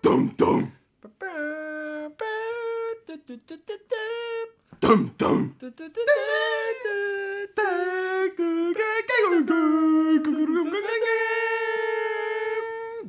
[0.00, 0.72] Dum dum.
[4.80, 5.54] Dum dum.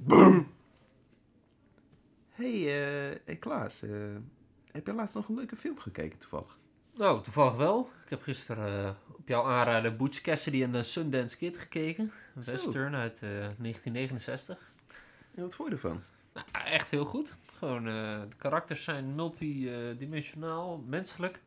[0.05, 0.47] Boom.
[2.31, 3.81] Hey, eh hey Klaas.
[3.83, 3.89] eh,
[4.71, 6.57] heb je laatst nog een leuke film gekeken toevallig?
[6.95, 7.89] Nou, toevallig wel.
[8.03, 12.11] Ik heb gisteren eh, op jouw aanraden Butch Cassidy en de Sundance Kid gekeken.
[12.35, 12.51] Een Zo.
[12.51, 14.72] western uit eh, 1969.
[15.35, 16.01] En wat vond je ervan?
[16.33, 17.35] Nou, echt heel goed.
[17.45, 21.41] Gewoon, eh, de karakters zijn multidimensionaal, menselijk.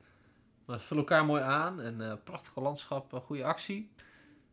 [0.65, 1.81] Maar ze vullen elkaar mooi aan.
[1.81, 3.91] En eh, prachtige landschap, goede actie.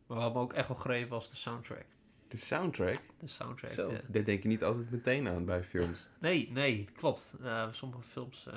[0.06, 1.86] Maar wat me ook echt wel greep was de soundtrack.
[2.28, 3.00] De soundtrack?
[3.18, 3.70] De soundtrack.
[3.70, 6.08] Zo, dit denk je niet altijd meteen aan bij films.
[6.18, 7.34] nee, nee, klopt.
[7.42, 8.46] Eh, sommige films...
[8.46, 8.54] eh,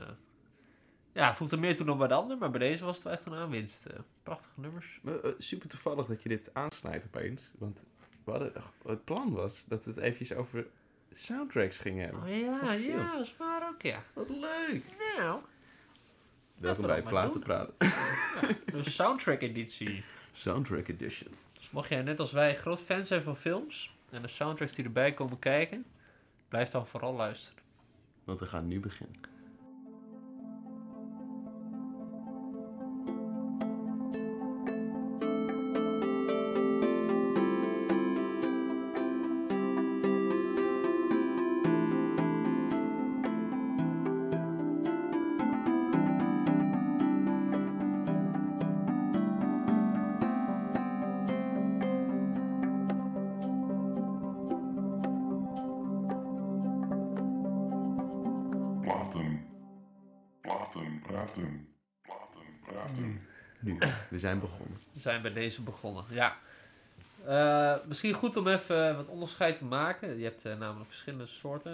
[1.12, 2.38] ja, voelt er meer toe dan bij de ander.
[2.38, 3.86] Maar bij deze was het wel echt een aanwinst.
[4.24, 5.00] Prachtige nummers.
[5.04, 7.54] Maar, super toevallig dat je dit aansnijdt opeens.
[7.58, 7.86] Want
[8.32, 8.52] hadden,
[8.84, 10.68] het plan was dat we het eventjes over
[11.12, 12.22] soundtracks gingen hebben.
[12.22, 14.04] Oh ja, ja, dat is waar ook, ja.
[14.14, 14.84] Wat leuk!
[15.18, 15.42] Nou,
[16.58, 17.40] Welkom we bij Platen.
[17.40, 17.76] Praten.
[18.66, 20.04] een soundtrack editie.
[20.32, 21.32] Soundtrack Edition.
[21.54, 24.86] Dus mocht jij net als wij groot fan zijn van films en de soundtracks die
[24.86, 25.86] erbij komen kijken,
[26.48, 27.64] blijf dan vooral luisteren.
[28.24, 29.37] Want we gaan nu beginnen.
[64.18, 64.78] We zijn begonnen.
[64.94, 66.04] We zijn bij deze begonnen.
[66.10, 66.38] Ja.
[67.26, 70.18] Eh, misschien goed om even wat onderscheid te maken.
[70.18, 71.72] Je hebt eh, namelijk verschillende soorten.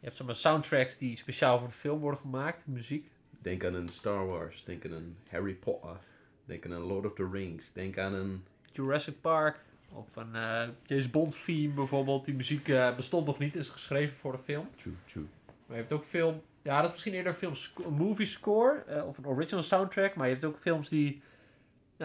[0.00, 3.10] Je hebt zeg maar, soundtracks die speciaal voor de film worden gemaakt, muziek.
[3.38, 4.64] Denk aan een Star Wars.
[4.64, 5.96] Denk aan een Harry Potter.
[6.44, 7.72] Denk aan een Lord of the Rings.
[7.72, 8.44] Denk aan een...
[8.72, 9.56] Jurassic Park
[9.92, 12.24] of een eh, James Bond theme bijvoorbeeld.
[12.24, 14.68] Die muziek bestond nog niet, is geschreven voor de film.
[14.76, 15.26] True, true.
[15.46, 16.42] Maar je hebt ook film.
[16.62, 20.14] Ja, dat is misschien eerder een, film movie score of een original soundtrack.
[20.14, 21.22] Maar je hebt ook films die.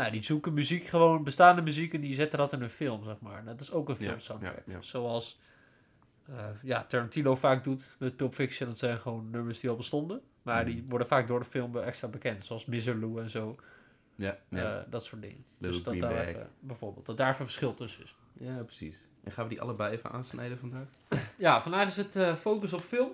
[0.03, 3.19] Ja, die zoeken muziek, gewoon bestaande muziek en die zetten dat in een film, zeg
[3.19, 3.43] maar.
[3.45, 4.61] Dat is ook een film soundtrack.
[4.65, 4.81] ja, ja.
[4.81, 5.39] Zoals
[6.29, 8.69] eh, ja, Tarantino vaak doet met Pulp Fiction.
[8.69, 10.21] Dat zijn gewoon nummers die al bestonden.
[10.41, 10.89] Maar die Mhm.
[10.89, 12.45] worden vaak door de film extra bekend.
[12.45, 13.55] Zoals Miserloo en zo.
[14.15, 14.77] Ja, ja.
[14.79, 15.43] eh, dat soort dingen.
[15.57, 18.15] Little dus dat daar even, bijvoorbeeld, dat daar even verschil tussen is.
[18.33, 19.07] ja, precies.
[19.23, 20.87] En gaan we die allebei even aansnijden vandaag?
[21.37, 23.11] Ja, vandaag is het eh, focus op film.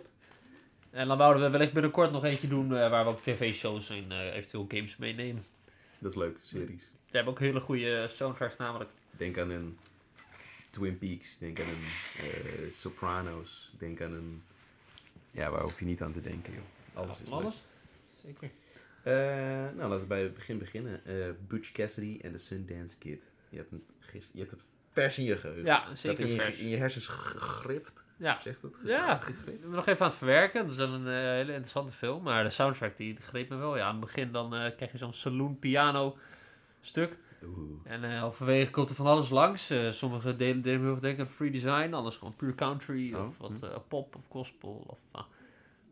[0.92, 4.66] En dan wouden we wellicht binnenkort nog eentje doen waar we ook tv-shows en eventueel
[4.68, 5.46] games meenemen.
[6.00, 6.92] Dat is leuk, series.
[7.10, 8.90] We hebben ook hele goede soundtracks namelijk.
[9.12, 9.78] Denk aan een
[10.70, 11.38] Twin Peaks.
[11.38, 11.84] Denk aan een
[12.24, 13.72] eh, Sopranos.
[13.78, 14.44] Denk aan een...
[15.32, 16.64] Ja, waar hoef je niet aan te denken, joh.
[16.94, 17.40] Alles is leuk.
[17.40, 17.64] alles?
[18.26, 18.50] Zeker.
[19.04, 19.14] Eh,
[19.76, 21.06] nou, laten we bij het begin beginnen.
[21.06, 23.24] Eh, Butch Cassidy en de Sundance Kid.
[23.50, 23.72] Je hebt,
[24.34, 24.60] je een
[24.92, 25.66] vers in je geheugen.
[25.66, 26.56] Ja, Staat zeker in je, vers.
[26.56, 28.04] in je hersens gegrift.
[28.18, 28.40] Ja.
[28.40, 28.78] Zegt dat?
[28.86, 29.48] Ja, Gegrift?
[29.48, 30.62] ik ben nog even aan het verwerken.
[30.62, 32.24] Dat is dan een eh, hele interessante film.
[32.24, 33.78] Maar de soundtrack die greep me wel.
[33.78, 36.16] Ja, aan het begin dan eh, krijg je zo'n saloon piano
[36.82, 37.18] stuk.
[37.44, 37.80] Oeh.
[37.84, 39.70] En halverwege komt er van alles langs.
[39.70, 41.94] Eh, sommige delen deden heel erg denken aan free design.
[41.94, 43.14] Anders gewoon puur country.
[43.14, 43.80] Oh, Of wat hm.
[43.88, 44.84] pop of gospel.
[44.88, 45.26] Of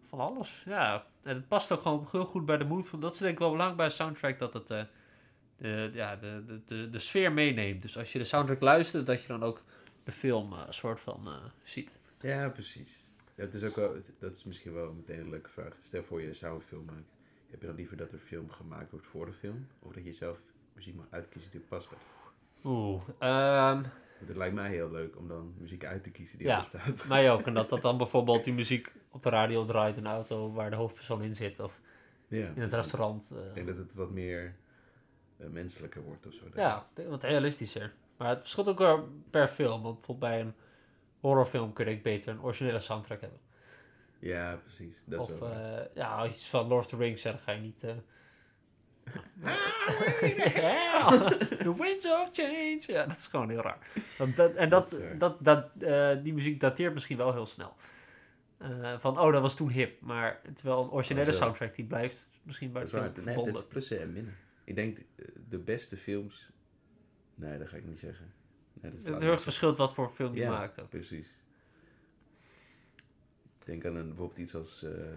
[0.09, 0.63] van alles.
[0.65, 2.87] Ja, en het past ook gewoon heel goed bij de mood.
[2.87, 4.39] Van, dat is denk ik wel belangrijk bij een soundtrack.
[4.39, 4.67] Dat het
[5.57, 7.81] de, ja, de, de, de, de sfeer meeneemt.
[7.81, 9.61] Dus als je de soundtrack luistert, dat je dan ook
[10.03, 11.29] de film een soort van
[11.63, 12.02] ziet.
[12.23, 12.99] Ja, precies.
[13.35, 15.75] Ja, het is ook wel, dat is misschien wel meteen een leuke vraag.
[15.81, 17.05] Stel voor je zou een film maken.
[17.49, 19.67] Heb je dan liever dat er film gemaakt wordt voor de film?
[19.79, 20.39] Of dat je zelf
[20.73, 21.97] muziek mag uitkiezen die past bij?
[22.71, 23.81] Oeh, ehm,
[24.17, 26.53] Want het lijkt mij heel leuk om dan muziek uit te kiezen die Ja.
[26.53, 27.07] er bestaat.
[27.07, 27.41] mij ook.
[27.41, 30.69] En dat dat dan bijvoorbeeld die muziek op de radio draait in de auto waar
[30.69, 31.59] de hoofdpersoon in zit.
[31.59, 31.79] Of
[32.27, 33.31] Ja, in het restaurant.
[33.35, 33.45] eh.
[33.47, 34.55] Ik denk dat het wat meer
[35.37, 36.45] eh, menselijker wordt of zo.
[36.55, 37.93] Ja, wat realistischer.
[38.17, 39.81] Maar het verschilt ook wel per film.
[39.81, 40.53] Want bijvoorbeeld bij een
[41.23, 43.39] horrorfilm kun ik beter een originele soundtrack hebben.
[44.19, 45.03] Ja, precies.
[45.05, 47.83] Dat of eh, ja, iets van Lord of the Rings zegt, dan ga je niet...
[47.83, 47.95] eh,
[51.65, 52.81] The Winds of Change.
[52.87, 53.87] Ja, dat is gewoon heel raar.
[54.17, 57.75] Want dat, en dat, Dat dat, eh, die muziek dateert misschien wel heel snel.
[58.99, 60.01] Van, oh, dat was toen hip.
[60.01, 63.11] Maar terwijl een originele soundtrack, die blijft misschien bij waar.
[63.23, 64.35] Nee, is plussen en minnen.
[64.63, 64.97] Ik denk
[65.49, 66.51] de beste films...
[67.35, 68.33] Nee, dat ga ik niet zeggen.
[68.83, 70.49] Nee, dat is Het heel erg ik verschilt wat voor film je Ja.
[70.49, 70.89] maakt ook.
[70.89, 71.33] Precies.
[73.63, 74.83] Denk aan een, bijvoorbeeld iets als...
[74.83, 75.15] eh,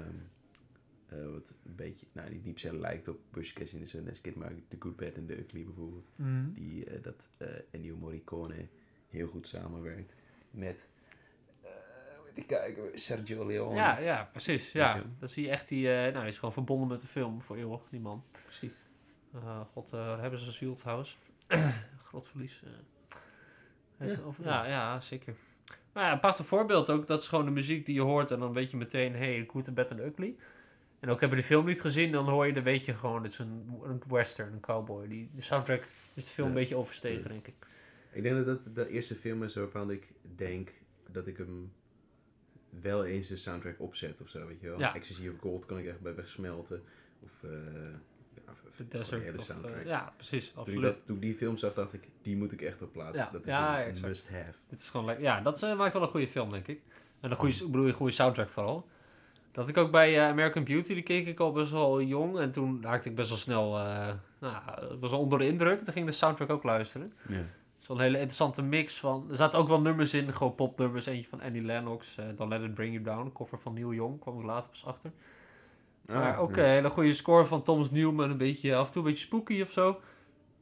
[1.07, 2.07] eh, wat een beetje...
[2.13, 5.19] Nou, die diep zijn lijkt op Bush Cassidy in the Kid, maar The Good, Bad
[5.19, 6.09] and the Ugly bijvoorbeeld.
[6.17, 6.53] Mhm.
[6.53, 7.29] Die, eh, dat
[7.71, 8.69] Ennio Morricone
[9.09, 10.15] heel goed samenwerkt
[10.51, 10.89] met...
[12.35, 12.99] die kijken.
[12.99, 13.75] Sergio Leone.
[13.75, 14.73] Ja, ja, precies.
[14.73, 15.03] Ja.
[15.19, 15.87] Dan zie je echt die...
[15.89, 18.25] nou, die is gewoon verbonden met de film voor eeuwig, die man.
[18.43, 18.85] precies.
[19.73, 21.19] God, hebben ze ziel trouwens.
[22.09, 22.63] Groot verlies.
[23.99, 24.67] Is- Ja, of- ja.
[24.67, 25.35] ja, zeker.
[25.93, 27.07] Maar ja, een prachtig voorbeeld ook.
[27.07, 28.31] Dat is gewoon de muziek die je hoort.
[28.31, 30.37] En dan weet je meteen, hey, Good, Bad and Ugly.
[31.01, 33.23] En ook heb je de film niet gezien, dan hoor je, dan weet je gewoon,
[33.23, 35.09] het is een, een western, een cowboy.
[35.09, 35.83] Die, de soundtrack
[36.15, 36.53] is de film Ja.
[36.55, 37.55] een beetje overstegen, denk ik.
[38.13, 40.73] Ik denk dat dat de eerste film is waarvan ik denk
[41.11, 41.73] dat ik hem
[42.81, 44.79] wel eens de soundtrack opzet of zo, weet je wel.
[44.79, 44.95] Ja.
[44.99, 46.83] Of Gold kan ik echt bij wegsmelten.
[47.21, 47.51] Of eh
[48.89, 49.75] De hele soundtrack.
[49.75, 50.83] eh, ja, precies, toen, ik absoluut.
[50.83, 53.25] dat, toen ik die film zag, dacht ik, die moet ik echt op plaatsen.
[53.25, 54.07] Ja, Dat is ja, een, exact.
[54.07, 54.53] must-have.
[54.69, 55.25] Het is gewoon lekker.
[55.25, 56.81] Ja, dat eh, maakt wel een goede film, denk ik.
[57.21, 58.89] En een goede, ik bedoel, een goede soundtrack vooral.
[59.53, 62.39] Dat ik ook bij eh, American Beauty, die keek ik al best wel jong.
[62.39, 63.71] En toen raakte ik best wel snel,
[64.41, 64.55] nou,
[64.95, 65.77] ik was onder de indruk.
[65.77, 67.13] Toen ging ik de soundtrack ook luisteren.
[67.29, 67.43] Ja.
[67.79, 69.27] Zo'n hele interessante mix van...
[69.31, 71.07] Er zaten ook wel nummers in, gewoon popnummers.
[71.07, 73.33] Eentje van Annie Lennox, eh Don't Let It Bring You Down.
[73.33, 75.11] Koffer van Neil Young, kwam ik later pas achter.
[76.07, 76.63] Maar ook Ah, ja.
[76.63, 78.31] een hele goede score van Thomas Newman.
[78.31, 79.89] Een beetje, af en toe een beetje spooky of zo.
[79.89, 80.03] En op een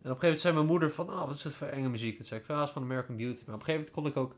[0.02, 1.10] gegeven moment zei mijn moeder van...
[1.10, 2.16] Oh, wat is het voor enge muziek?
[2.16, 3.42] Toen zei ik, van, ah, van American Beauty.
[3.46, 4.36] Maar op een gegeven moment kon ik ook...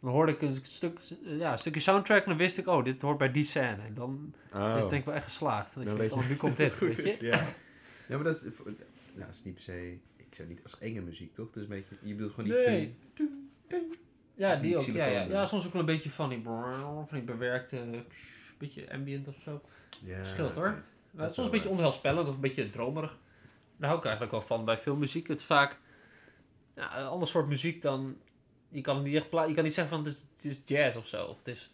[0.00, 2.66] Dan hoorde ik een, stuk, ja, een stukje soundtrack en dan wist ik...
[2.66, 3.82] Oh, dit hoort bij die scène.
[3.82, 4.74] En dan Oh.
[4.76, 5.74] is het denk ik wel echt geslaagd.
[5.74, 7.10] Dan Dan je, weet oh, je nu komt dit, het weet goed je?
[7.10, 7.36] is, Ja.
[8.08, 8.76] ja, maar dat is, nou,
[9.14, 9.98] dat is niet per se...
[10.16, 11.46] Ik zou niet als enge muziek, toch?
[11.46, 11.94] Het is een beetje...
[12.02, 12.58] Je bedoelt gewoon die...
[12.58, 12.96] Nee.
[14.34, 14.82] Ja, die ook.
[14.82, 15.22] Ja, ja.
[15.22, 18.04] ja, soms ook wel een beetje van die, van die bewerkte,
[18.58, 19.60] beetje ambient of zo.
[20.04, 20.68] Ja, Verschilt, hoor.
[20.68, 20.82] oké.
[21.10, 23.18] Maar is soms een beetje onheilspellend of een beetje dromerig.
[23.76, 25.26] Daar hou ik eigenlijk wel van bij filmmuziek.
[25.28, 25.78] Het vaak
[26.76, 28.16] ja, een ander soort muziek dan...
[28.68, 30.96] Je kan, niet echt pla- je kan niet zeggen van het is, het is jazz
[30.96, 31.24] of zo.
[31.26, 31.70] Of het is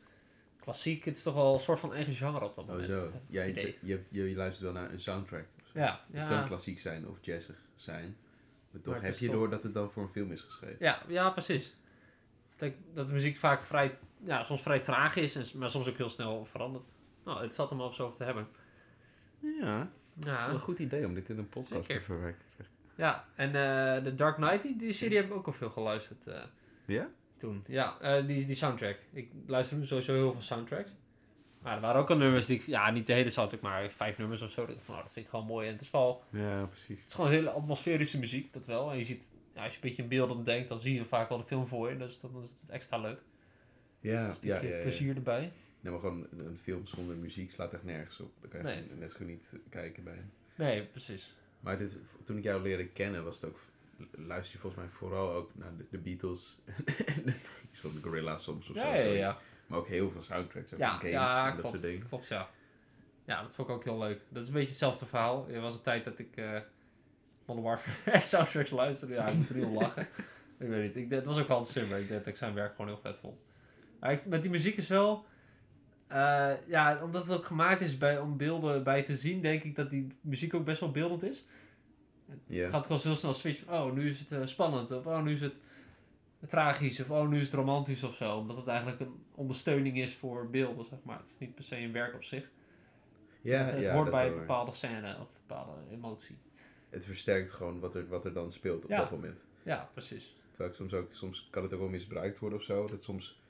[0.61, 1.05] klassiek.
[1.05, 2.87] Het is toch wel een soort van eigen genre op dat Oh moment.
[2.95, 3.05] zo.
[3.05, 3.79] Het Ja, idee.
[3.83, 5.45] je, je, je luistert wel naar een soundtrack.
[5.73, 8.17] Ja, Het kan ja, klassiek zijn of jazzig zijn.
[8.71, 10.41] Maar toch Maar het heb je toch- door dat het dan voor een film is
[10.41, 10.77] geschreven.
[10.81, 11.75] ja, ja, precies.
[12.57, 15.97] Denk dat de muziek vaak vrij, ja, soms vrij traag is, en, maar soms ook
[15.97, 16.93] heel snel verandert.
[17.25, 18.47] Nou, het zat hem al zo over te hebben.
[19.61, 19.91] Ja,
[20.21, 22.01] Ja, een goed idee om dit in een podcast Zeker.
[22.01, 22.43] te verwerken.
[22.47, 22.71] zeg.
[22.97, 23.25] ja.
[23.35, 26.41] en eh The Dark Knight, die, die serie heb ik ook al veel geluisterd eh,
[26.87, 27.09] Ja?
[27.37, 27.65] toen.
[27.67, 28.99] Ja, eh, die, die soundtrack.
[29.13, 30.91] Ik luister sowieso heel veel soundtracks.
[31.63, 34.19] Maar er waren ook al nummers die ik, ja, niet de hele soundtrack, maar vijf
[34.19, 34.67] nummers of zo.
[34.67, 35.67] Dat, van, nou, dat vind ik gewoon mooi.
[35.67, 36.99] En het is wel, Ja, precies.
[37.01, 38.91] het is gewoon hele atmosferische muziek, dat wel.
[38.91, 41.39] En je ziet, als je een beetje in beelden denkt, dan zie je vaak wel
[41.39, 41.97] de film voor je.
[41.97, 43.21] Dus dan is het extra leuk.
[44.01, 44.83] Ja, ja, stukje ja, ja.
[44.83, 45.53] plezier erbij.
[45.81, 48.33] Nee, maar gewoon een film zonder muziek slaat echt nergens op.
[48.41, 48.99] Dan kan je Nee.
[48.99, 50.31] net zo goed niet kijken bij hem.
[50.55, 51.35] Nee, precies.
[51.61, 53.59] Maar dit, toen ik jou leerde kennen, was het ook...
[54.11, 56.57] Luister je volgens mij vooral ook naar de, de Beatles.
[57.25, 57.35] en
[57.71, 59.05] van de Gorilla's soms of Ja, zo.
[59.05, 59.39] ja, ja.
[59.67, 60.73] Maar ook heel veel soundtracks.
[60.73, 61.05] In games
[61.51, 62.09] en dat soort dingen.
[62.09, 62.51] klopt, ja.
[63.25, 64.21] Ja, dat vond ik ook heel leuk.
[64.29, 65.49] Dat is een beetje hetzelfde verhaal.
[65.49, 66.61] Er was een tijd dat ik eh
[67.47, 69.15] Modern Warfare soundtracks luisterde.
[69.15, 70.07] Ja, ik moet er lachen.
[70.59, 70.97] Ik weet niet.
[70.97, 71.99] Ik, het was ook altijd Simmer.
[71.99, 73.43] Ik dat ik zijn werk gewoon heel vet vond.
[74.01, 75.25] Maar ik- met die muziek is wel...
[76.09, 79.77] eh, ja, omdat het ook gemaakt is bij, om beelden bij te zien, denk ik
[79.77, 81.45] dat die muziek ook best wel beeldend is.
[82.63, 83.69] Het gaat gewoon heel snel switchen.
[83.73, 84.91] Oh, nu is het eh, spannend.
[84.91, 85.61] Of oh, nu is het
[86.47, 87.01] tragisch.
[87.01, 88.37] Of oh, nu is het romantisch of zo.
[88.37, 91.19] Omdat het eigenlijk een ondersteuning is voor beelden, zeg maar.
[91.19, 92.51] Het is niet per se een werk op zich.
[93.41, 96.37] Ja, het het hoort bij een bepaalde scène of een bepaalde emotie.
[96.95, 98.97] Het versterkt gewoon wat er, wat er dan speelt op Ja.
[98.99, 99.47] dat moment.
[99.63, 100.37] Ja, precies.
[100.51, 102.87] Terwijl ik soms ook, soms kan het ook wel misbruikt worden of zo.
[102.87, 103.41] Dat soms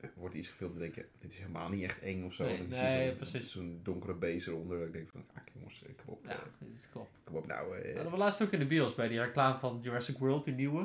[0.00, 2.44] eh, wordt iets gefilmd en denk je, dit is helemaal niet echt eng of zo.
[2.44, 3.50] Nee, dan nee, zie zo'n- precies.
[3.52, 4.78] zo'n donkere beest eronder.
[4.78, 6.24] Dat ik denk van, ah jongens, eh, kom op.
[6.24, 7.10] Ja, eh, dat klopt.
[7.24, 7.76] kom op nou.
[7.76, 7.84] eh.
[7.84, 10.54] Dat hadden we laatst ook in de bios bij die reclame van Jurassic World, die
[10.54, 10.80] nieuwe.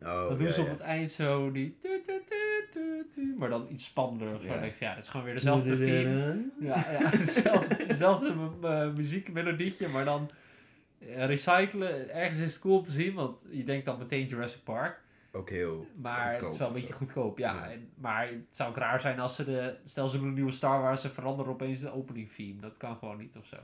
[0.00, 0.72] oh, dan doen ja, ze op ja.
[0.72, 1.76] het eind zo die...
[1.78, 4.44] tu, tu, tu, tu, tu, maar dan iets spannender.
[4.44, 4.60] Ja.
[4.60, 6.50] Denk ik ja, dat is gewoon weer dezelfde theme.
[6.60, 8.34] Ja, ja hetzelfde, dezelfde
[8.96, 10.36] muziekmelodietje, maar dan eh,
[11.00, 12.10] recyclen.
[12.14, 15.04] Ergens is het cool om te zien, want je denkt dan meteen Jurassic Park.
[15.32, 17.54] Ook heel Maar het is wel een beetje goedkoop, ja.
[17.54, 17.70] Ja.
[17.70, 19.76] En- maar het zou ook raar zijn als ze de...
[19.84, 22.60] Stel ze doen een nieuwe Star Wars en veranderen opeens de opening theme.
[22.60, 23.56] Dat kan gewoon niet of zo.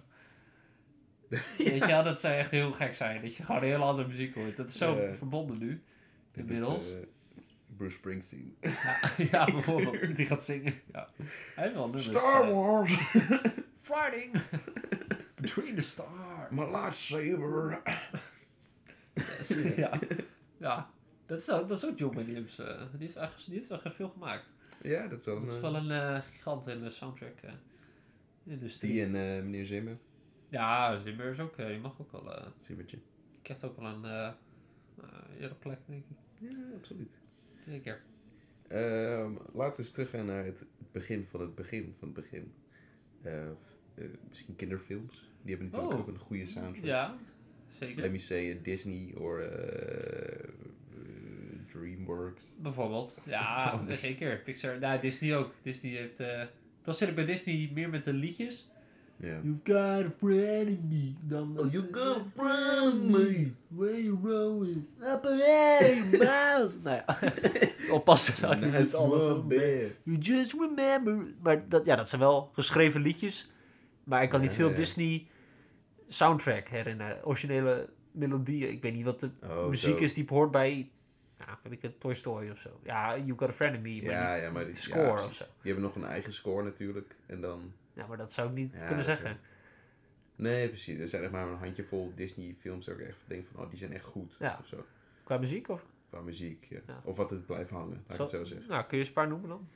[1.59, 3.23] Weet je wel, dat zou echt heel gek zijn.
[3.23, 4.57] Dat je gewoon een hele andere muziek hoort.
[4.57, 5.83] Dat is zo verbonden nu.
[6.35, 6.91] Inmiddels.
[6.91, 6.97] eh,
[7.77, 8.57] Bruce Springsteen.
[8.61, 8.99] Ja,
[9.31, 10.17] ja, bijvoorbeeld.
[10.17, 10.75] Die gaat zingen.
[10.93, 11.09] Ja.
[11.55, 12.05] Hij heeft wel nummers.
[12.05, 12.99] Star eh, Wars!
[13.81, 14.41] Fighting!
[15.41, 16.42] Between the stars.
[16.53, 17.83] My lightsaber!
[19.77, 19.99] ja.
[20.57, 20.91] ja.
[21.27, 22.59] Dat is, ook, dat is ook John Williams.
[22.59, 24.53] eh, die, heeft echt, die heeft echt veel gemaakt.
[24.83, 25.61] Ja, dat is wel Dat is een...
[25.63, 27.53] wel eh, een eh, gigant in de soundtrack eh,
[28.45, 28.93] industrie.
[28.93, 29.99] Die en eh, meneer Zimmer.
[30.49, 32.37] Ja, Zimmer is ook, die mag ook wel.
[32.37, 32.99] eh Zimmertje.
[33.31, 34.35] die krijgt ook wel een
[35.39, 36.17] eerder plek, denk ik.
[36.51, 37.19] Ja, absoluut.
[37.67, 38.03] Zeker.
[38.69, 42.53] Ehm, laten we eens teruggaan naar het begin van het begin van het begin.
[43.95, 45.31] Eh, misschien kinderfilms.
[45.43, 46.01] Die hebben natuurlijk Oh.
[46.01, 46.85] ook een goede soundtrack.
[46.85, 47.15] Ja,
[47.69, 48.03] zeker.
[48.03, 50.49] Let me say eh, Disney or eh,
[51.69, 52.57] DreamWorks.
[52.63, 53.19] Bijvoorbeeld.
[53.25, 54.39] Ja, zeker.
[54.45, 54.79] Pixar.
[54.79, 55.53] Nou, Disney ook.
[55.63, 56.23] Disney heeft...
[56.83, 58.67] dan zit ik bij Disney meer met de liedjes.
[59.17, 59.41] Ja.
[59.43, 61.13] You've got a friend in me.
[61.29, 63.53] Dan, Oh, you got a friend in me.
[63.69, 64.85] Where you rolling?
[65.01, 66.79] Up ahead, mouse.
[66.83, 67.19] nou ja.
[67.95, 69.23] Oppassen niet Nice alles.
[70.03, 71.27] You just remember.
[71.43, 73.51] Maar dat, ja, dat zijn wel geschreven liedjes.
[74.05, 74.75] Maar ik kan niet veel.
[74.75, 75.27] Disney
[76.09, 77.25] soundtrack herinneren.
[77.27, 78.71] Originele melodieën.
[78.71, 80.03] Ik weet niet wat de Oh, muziek zo.
[80.05, 80.91] is die hoort bij...
[81.39, 82.81] Nou, weet ik het, Toy Story of zo.
[82.83, 84.03] Ja, You Got a Friend in Me.
[84.03, 85.45] Maar Ja, niet ja, maar de die- score ja, of zo.
[85.45, 87.15] Die hebben nog een eigen score natuurlijk.
[87.27, 87.73] En dan...
[87.93, 89.39] Ja, maar dat zou ik niet Ja, kunnen zeggen.
[90.37, 90.99] Nee, precies.
[90.99, 93.79] Er zijn echt maar een handjevol Disney films waar ik echt denk van, oh, die
[93.79, 94.37] zijn echt goed.
[94.39, 94.57] Ja.
[94.61, 94.85] Of zo.
[95.25, 95.85] Qua muziek of?
[96.11, 96.81] Qua muziek, ja.
[97.05, 98.69] Of wat het blijft hangen, laat ik het zo zeggen.
[98.69, 99.69] Nou, kun je eens een paar noemen dan?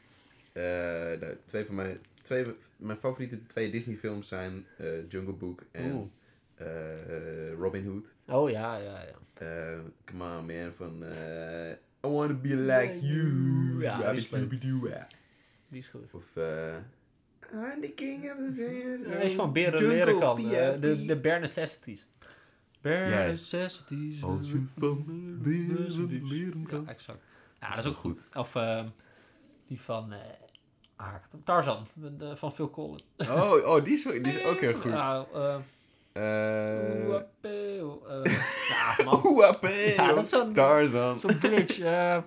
[0.57, 2.45] Eh, nou, twee van mijn, twee,
[2.77, 6.07] mijn favoriete twee Disney films zijn eh, Jungle Book en Oeh.
[6.55, 8.15] eh, Robin Hood.
[8.27, 9.15] Oh ja, ja, ja.
[10.05, 11.05] Come on man, van
[12.05, 13.81] I wanna be like you.
[13.81, 14.29] Ja, die is.
[15.69, 16.15] Die is goed.
[16.15, 16.33] Of
[17.53, 19.03] I'm the king of the dreams.
[19.15, 20.37] Er is van Beren leren kan.
[20.37, 22.07] de, de Bare Necessities.
[22.81, 23.27] Bare Ja.
[23.27, 24.23] Necessities.
[24.23, 25.05] Als je van
[25.45, 26.89] leren leren Ja, kan.
[26.89, 27.31] exact.
[27.61, 28.29] Ja, Dat dat is ook goed.
[28.35, 28.55] Of
[29.67, 30.13] die van...
[30.13, 30.19] eh,
[30.97, 31.87] ah, Tarzan.
[31.95, 33.05] de- van Phil Collins.
[33.17, 34.93] Oh, oh die, is, die is ook heel goed.
[34.93, 35.27] Ja,
[36.13, 38.33] Eh Oeapeo, eh,
[38.99, 39.21] ja, man.
[39.97, 41.21] Ja, dat is zo'n- Tarzan.
[41.21, 41.79] Zo'n glitch.
[41.79, 42.19] eh.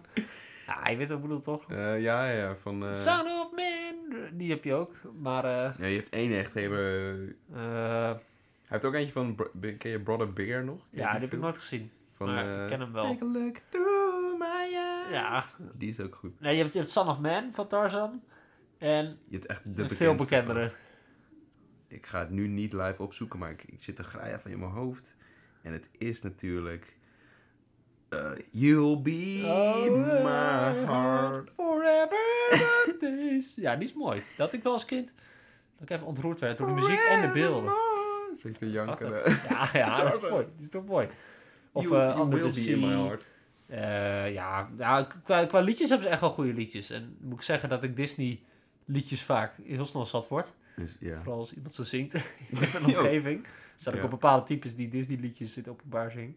[0.67, 1.71] ja, je weet wat ik bedoel, toch?
[1.71, 2.85] Eh, ja, ja, van...
[2.85, 4.15] eh, Son of Man.
[4.33, 4.95] Die heb je ook.
[5.19, 5.45] Maar...
[5.45, 6.77] ja, je hebt één echt hele...
[7.51, 8.17] Hij
[8.67, 9.35] heeft ook eentje van...
[9.77, 10.77] Ken je Brother Bear nog?
[10.89, 11.91] Ken ja, die heb ik nooit gezien.
[12.15, 13.03] Van, maar ik ken hem wel.
[13.03, 14.88] Take a look through my eyes.
[15.09, 15.43] Ja.
[15.73, 16.39] Die is ook goed.
[16.39, 18.21] Nee, je hebt, je hebt Son of Man van Tarzan.
[18.77, 20.69] En Je hebt echt de veel bekendere.
[20.69, 20.77] van.
[21.87, 24.59] Ik ga het nu niet live opzoeken, maar ik, ik zit te graaien van in
[24.59, 25.15] mijn hoofd.
[25.61, 26.97] En het is natuurlijk...
[28.09, 29.41] eh, You'll be
[30.23, 31.49] my heart.
[31.55, 33.55] Forever days.
[33.55, 34.17] Ja, die is mooi.
[34.37, 35.13] Dat had ik wel als kind.
[35.77, 37.73] Dat ik even ontroerd werd door de muziek en de beelden.
[38.59, 39.07] Janken.
[39.07, 39.49] een- eh.
[39.49, 40.45] Ja, ja, dat is mooi.
[40.55, 41.07] Die is toch mooi.
[41.71, 43.17] Of You, eh you Under the Sea.
[43.69, 46.89] Eh, ja, ja qua, qua liedjes hebben ze echt wel goede liedjes.
[46.89, 48.41] En moet ik zeggen dat ik Disney
[48.85, 50.53] liedjes vaak heel snel zat word.
[50.75, 50.97] Dus.
[51.01, 52.13] Vooral als iemand zo zingt
[52.49, 53.43] in mijn omgeving.
[53.45, 54.05] Er staan ook Ja.
[54.05, 56.35] op bepaalde types die Disney liedjes in het openbaar zingen.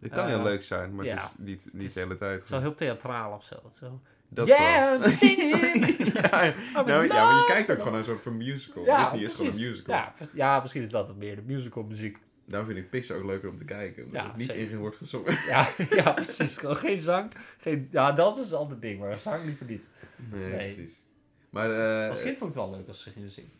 [0.00, 1.14] Het kan Eh, heel leuk zijn, maar ja.
[1.14, 2.32] het is niet, niet de hele tijd.
[2.34, 3.56] Het is wel heel theatraal of zo.
[3.78, 4.00] Zo.
[4.28, 5.54] Dat yeah, I'm singing!
[6.22, 6.52] ja,
[6.86, 8.84] nou, ja, maar je kijkt ook gewoon naar een soort van musical.
[8.84, 9.94] Ja, Disney is gewoon een musical.
[9.94, 12.18] Ja, ja, misschien is dat het meer, de musical muziek.
[12.44, 14.04] Daarom vind ik Pixar ook leuker om te kijken.
[14.04, 14.70] Omdat Ja, het niet zeker.
[14.70, 15.32] in wordt gezongen.
[15.46, 16.56] Ja, ja precies.
[16.56, 17.32] Gewoon geen zang.
[17.58, 19.86] Geen, ja, dat is een ander ding, maar zang liever niet.
[20.32, 20.74] Nee, Nee.
[20.74, 21.02] precies.
[21.50, 21.70] Maar,
[22.02, 23.50] eh Als kind vond ik het wel leuk als ze gingen zingen.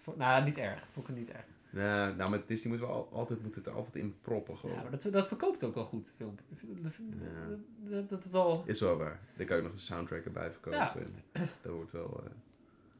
[0.00, 0.86] Vond- Nou, niet erg.
[0.92, 1.44] Vond ik het niet erg.
[1.70, 4.76] nou, nou, met Disney moeten we al, altijd, moet het er altijd in proppen gewoon.
[4.76, 6.12] Ja, maar dat, dat verkoopt ook wel goed.
[6.16, 6.34] Film.
[6.82, 7.56] Dat, Ja.
[7.90, 9.20] dat, dat, het wel, Is wel waar.
[9.36, 10.78] Dan kan je nog een soundtrack erbij verkopen.
[10.78, 10.96] Ja.
[10.96, 12.20] En dat wordt wel...
[12.24, 12.30] eh,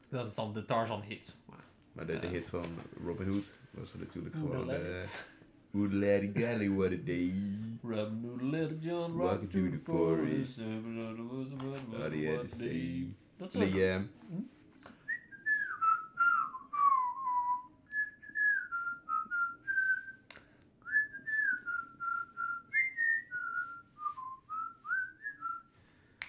[0.08, 1.34] dat is dan de Tarzan hit.
[1.46, 1.64] Maar,
[1.96, 2.64] maar de, de hit van
[3.04, 4.70] Robin Hood was natuurlijk gewoon...
[5.72, 7.32] Larry Gally, what a day.
[7.82, 10.60] Rub noodle little John Walking rock through the forest.
[11.90, 13.14] What he had to say.
[13.36, 14.08] Dat is Liam.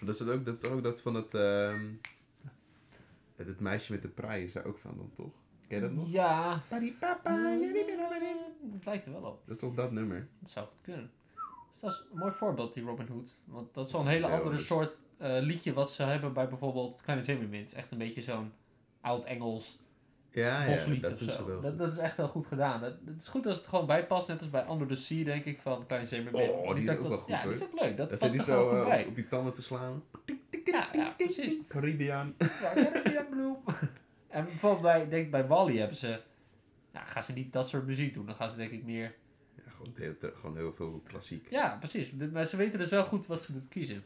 [0.02, 1.86] Dat is ook dat, is ook dat van het, ehm,
[3.36, 5.34] het, het meisje met de praai is daar ook van dan, toch?
[5.68, 6.12] Ken je dat nog?
[6.12, 6.62] Ja,
[8.72, 9.42] het lijkt er wel op.
[9.46, 10.28] Dat is toch dat nummer?
[10.40, 11.12] Dat zou goed kunnen.
[11.72, 13.36] Dus dat is een mooi voorbeeld, die Robin Hood.
[13.46, 16.48] Want dat is wel een hele andere dus- soort eh, liedje wat ze hebben bij
[16.48, 17.68] bijvoorbeeld Kleine Zeemermin.
[17.76, 18.52] Echt een beetje zo'n
[19.02, 19.78] oud-Engels
[20.32, 21.46] Ja, ja, dat of zo.
[21.46, 21.62] wel.
[21.62, 22.82] Dat, dat is echt wel goed gedaan.
[22.82, 25.46] Dat, het is goed als het gewoon bijpast, net als bij Under the Sea, denk
[25.46, 26.50] ik, van Kleine Zeemermin.
[26.50, 27.52] Oh, die is ook wel goed, Ja, hoor.
[27.54, 27.98] die is ook leuk.
[27.98, 29.06] Dat, Dat past er gewoon zo eh, bij.
[29.06, 30.04] op, die tanden te slaan.
[30.64, 31.54] Ja, ja, precies.
[31.68, 32.34] Caribbean.
[32.38, 33.56] Ja, Caribbean Blue.
[34.28, 36.20] En bijvoorbeeld bij, denk bij Wally hebben ze...
[36.92, 38.26] Nou, gaan ze niet dat soort muziek doen.
[38.26, 39.16] Dan gaan ze denk ik meer...
[39.56, 41.50] Ja, gewoon, gewoon heel veel klassiek.
[41.50, 42.12] Ja, precies.
[42.32, 44.04] Maar ze weten dus wel goed wat ze moeten kiezen.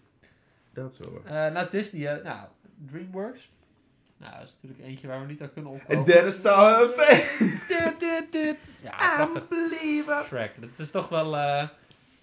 [0.73, 1.47] Dat is wel waar.
[1.47, 2.47] Eh nou, Disney, eh, nou,
[2.87, 3.51] DreamWorks.
[4.17, 6.05] Nou, dat is natuurlijk eentje waar we niet aan kunnen ontkomen.
[7.67, 8.57] Dit, dit, dit.
[8.81, 8.97] Ja,
[9.29, 10.25] prachtig.
[10.25, 10.61] Shrek.
[10.61, 11.37] Dat is toch wel...
[11.37, 11.67] eh,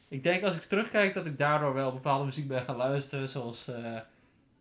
[0.09, 3.29] ik denk als ik terugkijk dat ik daardoor wel bepaalde muziek ben gaan luisteren.
[3.29, 3.71] Zoals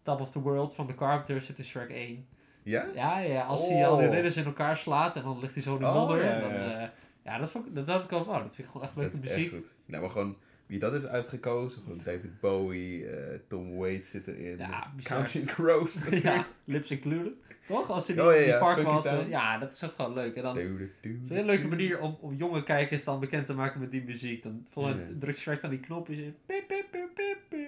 [0.01, 1.46] Top of the World van The Carpenters.
[1.46, 2.27] zit in Shrek 1.
[2.70, 2.86] Ja?
[2.96, 4.14] Ja, ja, als hij al die Oh.
[4.14, 6.24] ridders in elkaar slaat en dan ligt hij zo in de Oh, modder.
[6.24, 6.80] ja, en dan, ja.
[6.82, 6.88] eh,
[7.24, 9.24] ja, dat, vond ik, dat ik al, wow, dat vind ik gewoon echt leuke Dat
[9.24, 9.52] is muziek.
[9.52, 9.76] echt goed.
[9.86, 11.82] Nou, maar gewoon wie dat heeft uitgekozen.
[11.82, 14.58] Gewoon David Bowie, eh, Tom Waits zit erin.
[14.58, 14.94] Ja.
[15.04, 16.24] Counting Crows natuurlijk.
[16.24, 17.34] ja, lips included.
[17.68, 17.90] Toch?
[17.90, 19.06] Als hij die, Oh, ja, die park had.
[19.06, 20.36] Eh, ja, dat is ook gewoon leuk.
[20.36, 20.92] En dan een
[21.30, 24.44] hele leuke manier om, om jonge kijkers dan bekend te maken met die muziek.
[24.44, 25.12] Dan volgens mij Ja.
[25.20, 26.36] drukt Shrek dan die knopjes in.
[26.46, 26.86] Pip, pip,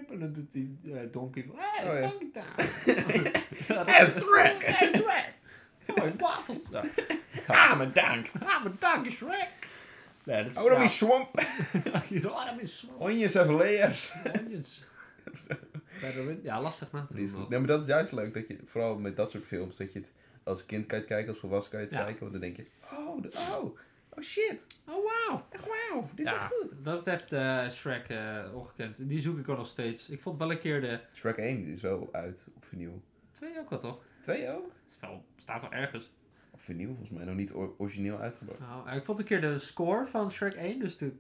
[0.10, 0.14] pip.
[0.14, 2.10] En dan doet die eh, Donkey van, hey, it's Oh, ja.
[2.10, 3.86] Donkey Time.
[3.86, 4.64] dat is Shrek.
[4.64, 5.34] Hey, Shrek.
[5.96, 6.58] Oh, waffles.
[6.72, 6.84] Ja.
[7.48, 8.28] Ah, mijn dank.
[8.40, 9.50] Ah, maar dank Shrek.
[10.24, 10.58] Nee, dat is...
[10.58, 10.78] Oh, ja.
[10.84, 11.40] is swamp.
[12.10, 12.88] Ja, dat is zo.
[13.00, 14.12] Onions have layers.
[14.40, 14.86] Onions.
[16.44, 17.46] Ja, lastig na te is doen.
[17.50, 18.34] Nee, maar dat is juist leuk.
[18.34, 20.12] Dat je, vooral met dat soort films, dat je het
[20.44, 22.04] als kind kan je het kijken, als volwassen kan je het Ja.
[22.04, 22.20] kijken.
[22.20, 23.78] Want dan denk je, oh, oh,
[24.10, 24.66] oh shit.
[24.88, 25.40] Oh, wow.
[25.50, 26.84] Echt wauw, dit is Ja, echt goed.
[26.84, 29.10] dat betreft eh, Shrek eh, ongekend.
[29.10, 30.10] Die zoek ik ook nog steeds.
[30.10, 31.00] Ik vond wel een keer de...
[31.14, 33.02] Shrek 1 is wel uit op vinyl.
[33.32, 34.00] Twee ook wel, toch?
[34.22, 34.72] 2 ook?
[34.92, 36.12] Is wel- staat wel ergens.
[36.52, 38.60] Op vinyl volgens mij nog niet or- origineel uitgebracht.
[38.60, 41.12] Nou, eh, ik vond een keer de score van Shrek 1, dus de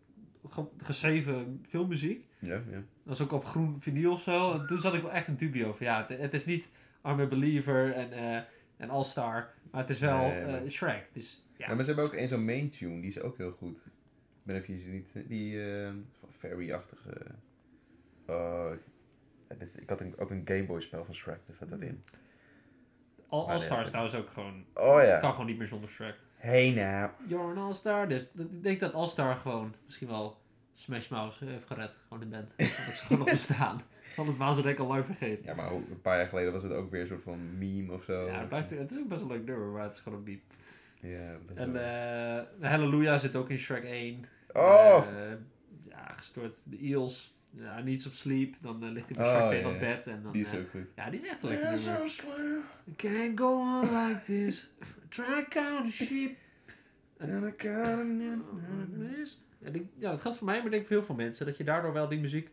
[0.47, 2.25] ge- geschreven filmmuziek.
[2.39, 2.61] Ja, ja.
[2.71, 4.53] Dat was ook op groen vinyl of zo.
[4.53, 6.69] En toen zat ik wel echt in dubio van ja, het, het is niet
[7.05, 8.41] I'm a Believer en, eh
[8.77, 11.09] en All Star, maar het is wel Nee, maar- eh, Shrek.
[11.13, 13.85] Dus ja, maar ze hebben ook één zo'n main tune, die is ook heel goed.
[13.85, 15.59] Ik ben even niet, die
[16.19, 17.13] van fairy-achtige.
[18.27, 18.71] Oh,
[19.57, 22.03] dit- ik had een, ook een Game Boy spel van Shrek, daar staat dat in.
[23.29, 25.19] All, Star is trouwens ook gewoon, Oh het ja.
[25.19, 26.15] kan gewoon niet meer zonder Shrek.
[26.35, 27.11] Hey nou.
[27.27, 30.37] You're an All Star, dus ik denk dat All Star gewoon misschien wel
[30.73, 32.53] Smash Mouth heeft gered, gewoon de band.
[32.57, 33.81] Dat ze gewoon nog bestaan.
[34.15, 35.45] Anders waren ze denk ik al lang vergeten.
[35.45, 38.03] Ja, maar een paar jaar geleden was het ook weer een soort van meme of
[38.03, 38.25] zo.
[38.25, 40.23] Ja, het, blijft, het is ook best een leuk nummer, maar het is gewoon een
[40.23, 40.41] beep.
[40.99, 44.25] Ja, En eh Hallelujah zit ook in Shrek 1.
[44.53, 45.05] oh!
[45.15, 45.31] Eh,
[45.89, 46.61] ja, gestoord.
[46.65, 47.37] De Eels.
[47.51, 48.55] Ja, Needs of Sleep.
[48.61, 50.07] Dan eh, ligt hij bij Oh, Shrek 2 ja, op bed.
[50.07, 50.85] En dan, die is ook goed.
[50.95, 51.97] ja, die is echt lekker Ja, nummer.
[51.99, 52.61] zo slim.
[52.95, 54.69] Can't go on like this.
[55.09, 56.37] Try count a sheep.
[57.17, 58.21] En ik kan
[59.61, 61.45] En ik- ja, dat geldt voor mij, maar ik denk voor heel veel mensen.
[61.45, 62.49] Dat je daardoor wel die muziek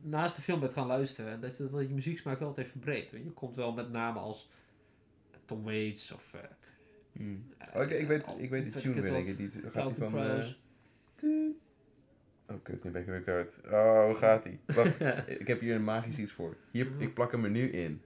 [0.00, 1.32] naast de film bent gaan luisteren.
[1.32, 3.10] En dat je, dat je muzieksmaak wel altijd verbreedt.
[3.10, 4.50] Je komt wel met namen als
[5.44, 6.36] Tom Waits of...
[7.16, 7.44] Hmm.
[7.74, 9.12] Oh, ik, ik, weet, ik weet de weet tune weer.
[9.12, 9.36] denk ik.
[9.36, 10.42] Die, gaat die van...
[11.14, 11.56] tuut.
[12.48, 13.58] Oh, kut, nu ben ik weer kwijt.
[13.70, 14.58] Oh, hoe gaat die?
[14.66, 15.00] Wacht,
[15.40, 16.56] ik heb hier een magisch iets voor.
[16.70, 18.00] Hier, ik plak hem er nu in.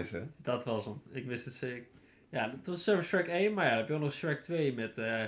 [0.00, 0.22] Nice, hè?
[0.42, 1.00] Dat was hem.
[1.10, 1.86] Ik wist het zeker.
[2.30, 4.72] Ja, dat was zo Shrek 1, maar ja, dan heb je ook nog Shrek 2
[4.74, 5.24] met eh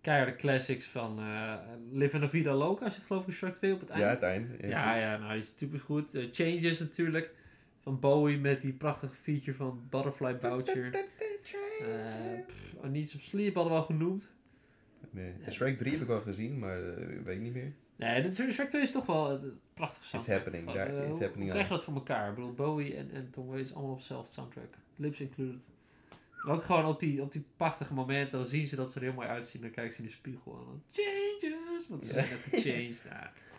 [0.00, 1.54] keiharde classics van eh
[1.92, 4.02] Live in a Vida Loca, zit geloof ik Shrek 2 op het eind.
[4.02, 4.68] Ja, het einde.
[4.68, 6.14] ja, ja, nou die is super goed.
[6.14, 7.34] Eh, Changes natuurlijk,
[7.80, 10.90] van Bowie met die prachtige feature van Butterfly Boucher.
[12.76, 14.28] Oh, Needs of Sleep hadden we al genoemd.
[15.10, 15.32] Nee.
[15.48, 16.78] Shrek 3 heb ik wel gezien, maar
[17.24, 17.72] weet ik niet meer.
[17.96, 20.36] Nee, is- Shrek 2 is toch wel een prachtig soundtrack.
[20.36, 22.28] happening, Van, daar- eh, it's happening Hoe krijg je dat voor elkaar?
[22.28, 24.70] Ik bedoel, Bowie en, en Tom Waits allemaal op dezelfde soundtrack.
[24.96, 25.68] Lips included.
[26.42, 29.04] Maar ook gewoon op die, op die prachtige momenten, dan zien ze dat ze er
[29.04, 29.60] heel mooi uitzien.
[29.60, 33.06] Dan kijken ze in de spiegel en dan changes, want ze zijn net gechanged.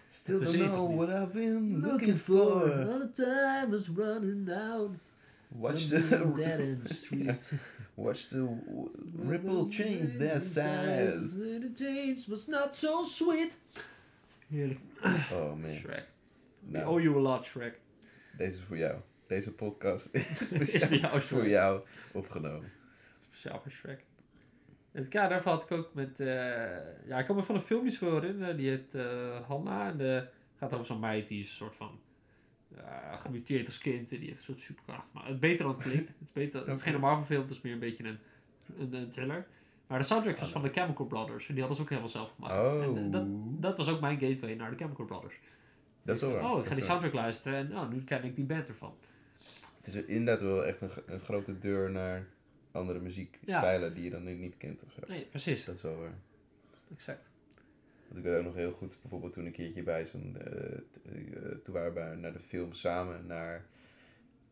[0.08, 2.64] Still don't know what I've been looking for.
[2.74, 4.90] All the time was running out.
[5.48, 7.52] Watch the, dead end street.
[7.94, 8.48] watch the
[9.28, 11.36] ripple change their size.
[11.38, 13.58] The change was not so sweet.
[14.48, 14.80] Heerlijk.
[15.32, 15.72] Oh man.
[15.72, 16.08] Shrek.
[16.60, 17.80] We Nou, owe you a lot, Shrek.
[18.38, 19.00] deze is voor jou.
[19.28, 21.82] Deze podcast is Is speciaal voor jou, voor jou
[22.14, 22.72] opgenomen.
[23.22, 24.04] Speciaal voor Shrek.
[24.92, 26.20] In het kader had ik ook met...
[26.20, 26.28] eh,
[27.08, 28.58] ja, ik kan me van een film iets voor herinneren.
[28.58, 29.90] Die heet eh Hanna.
[29.90, 32.00] En de, gaat over zo'n meid die is een soort van...
[32.76, 34.12] eh gemuteerd als kind.
[34.12, 35.14] En die heeft een soort superkracht.
[35.14, 36.08] Maar het beter dan het klinkt.
[36.08, 37.00] Het is, beter, het is geen.
[37.00, 37.42] Marvel film.
[37.42, 38.20] Het is meer een beetje een,
[38.78, 39.48] een, een thriller.
[39.88, 41.48] Maar de soundtrack was van de Chemical Brothers.
[41.48, 42.68] En die hadden ze ook helemaal zelf gemaakt.
[42.68, 43.26] Oh, En dat,
[43.62, 45.40] dat was ook mijn gateway naar de Chemical Brothers.
[46.04, 46.52] dat is wel waar.
[46.52, 46.84] Oh, ik ga die waar.
[46.84, 47.58] soundtrack luisteren.
[47.58, 48.94] En oh, nu ken ik die band ervan.
[49.78, 52.28] Het is inderdaad wel echt een, grote deur naar
[52.72, 55.00] andere muziekstijlen die je dan niet kent of zo.
[55.08, 55.66] Nee, precies.
[55.66, 56.18] Dat is wel waar.
[56.92, 57.30] Exact.
[58.08, 60.38] Want ik weet ook nog heel goed, bijvoorbeeld toen een keertje bij zo'n...
[60.38, 60.80] eh,
[61.64, 63.66] toen waren we naar de film samen naar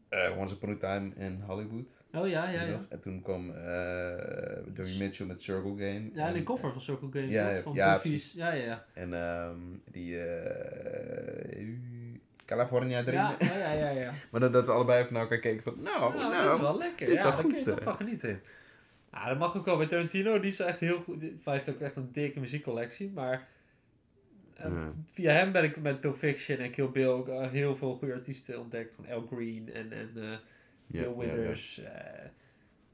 [0.09, 2.03] eh, Once Upon a Time in Hollywood.
[2.13, 2.79] Oh ja, ja, ja.
[2.89, 3.55] En toen kwam eh
[4.73, 6.09] Joey Mitchell met Circle Game.
[6.13, 7.29] Ja, en, die koffer van Circle Game.
[7.29, 8.33] Ja, ja, van ja, Goofy's.
[8.33, 8.85] Ja, ja, ja.
[8.93, 9.59] En ehm,
[9.91, 11.67] die eh,
[12.45, 13.35] California Dream.
[13.39, 13.89] Ja, ja, ja, ja.
[13.89, 14.11] ja.
[14.31, 16.45] Maar dat, dat we allebei even naar elkaar keken van, nou, Nou, nou.
[16.45, 17.07] dat is wel lekker.
[17.07, 17.83] is ja, wel daar kun je goed, toch eh.
[17.83, 18.41] van genieten.
[19.11, 20.39] Ja, dat mag ook wel bij Tarantino.
[20.39, 21.21] Die is echt heel goed.
[21.21, 23.11] Hij heeft ook echt een dikke muziekcollectie.
[23.13, 23.47] Maar
[25.11, 28.13] via hem ben ik met Pulp Fiction en Kill Bill ook, eh, heel veel goede
[28.13, 28.93] artiesten ontdekt.
[28.93, 30.09] Van Al Green en, en
[30.87, 32.25] Ja, Bill Withers, eh,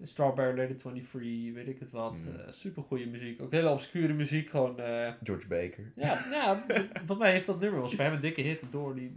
[0.02, 2.18] Strawberry Lady 23, weet ik het wat.
[2.18, 2.52] Mm.
[2.52, 3.42] super goede muziek.
[3.42, 4.76] Ook hele obscure muziek, gewoon...
[5.24, 5.92] George Baker.
[5.96, 9.12] ja, ja, volgens mij heeft dat nummer was voor hem een dikke hit door die.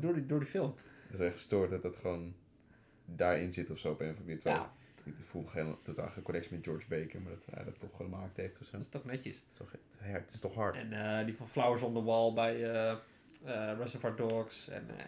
[0.00, 0.74] Door, die, door die film.
[1.06, 2.34] Het is echt gestoord dat dat gewoon
[3.04, 4.60] daarin zit of zo op een of andere manier.
[4.60, 4.72] Ja,
[5.04, 8.36] Ik voel geen, totaal geen connectie met George Baker, maar dat hij dat toch gemaakt
[8.36, 8.72] heeft of zo.
[8.72, 9.36] dat is toch netjes.
[9.36, 10.76] Het is toch, het, het is toch hard.
[10.76, 12.90] En eh, die van Flowers on the Wall bij eh
[13.44, 14.68] eh, Reservoir Dogs.
[14.68, 15.06] En eh,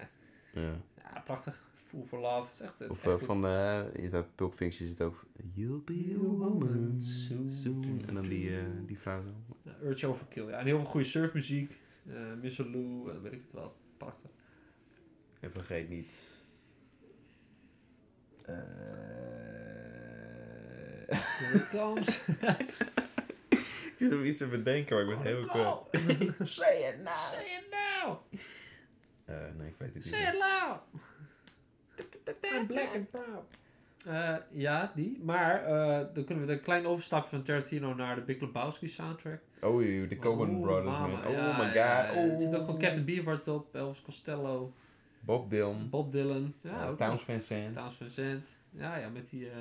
[0.63, 0.75] Ja.
[1.15, 1.65] ja, prachtig.
[1.87, 2.45] Fool for Love.
[2.45, 3.25] Het is echt, het is Of echt goed.
[3.27, 7.03] van je hebt Pulp Fiction zit ook You'll be a woman
[7.49, 8.03] soon.
[8.07, 9.23] En dan die, eh, die vrouw
[9.83, 10.59] Urge Overkill, ja.
[10.59, 11.77] En heel veel goede surfmuziek.
[12.07, 13.79] eh Miss Lou, en weet ik het wat.
[13.97, 14.31] Prachtig.
[15.41, 16.23] En vergeet niet.
[18.43, 19.66] eh,
[23.97, 25.79] Ik zit om iets te bedenken, maar ik ben heel kwijt.
[26.49, 27.17] Say it now.
[27.17, 28.17] Say it now.
[29.25, 30.29] Eh, nee, ik weet het Say niet.
[30.29, 30.81] it loud.
[32.55, 33.45] I'm black and proud.
[34.07, 35.21] Eh, ja, die.
[35.23, 39.41] Maar eh, dan kunnen we een klein overstapje van Tarantino naar de Big Lebowski soundtrack.
[39.61, 41.27] Oh, de Coen Brothers, mama, man.
[41.27, 41.75] Oh ja, my god.
[41.75, 42.31] ja, Oh.
[42.31, 44.73] Er zit ook gewoon Captain Beefheart op, Elvis Costello,
[45.21, 45.91] Bob Dylan.
[45.91, 46.55] Bob Dylan.
[46.61, 47.75] Ja, ook Towns Sant.
[47.75, 48.49] Towns Van Sant.
[48.71, 49.57] Ja, ja, met die eh,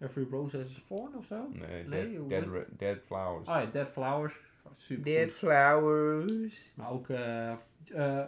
[0.00, 1.48] Every Rose Has Its Thorn of zo.
[1.52, 3.48] Nee, Nee, Dead, dead, Flowers.
[3.48, 4.38] Oh ja, Dead Flowers.
[4.76, 5.32] Super Dead goed.
[5.32, 6.72] Flowers.
[6.74, 7.50] Maar ook eh,
[7.94, 8.24] eh,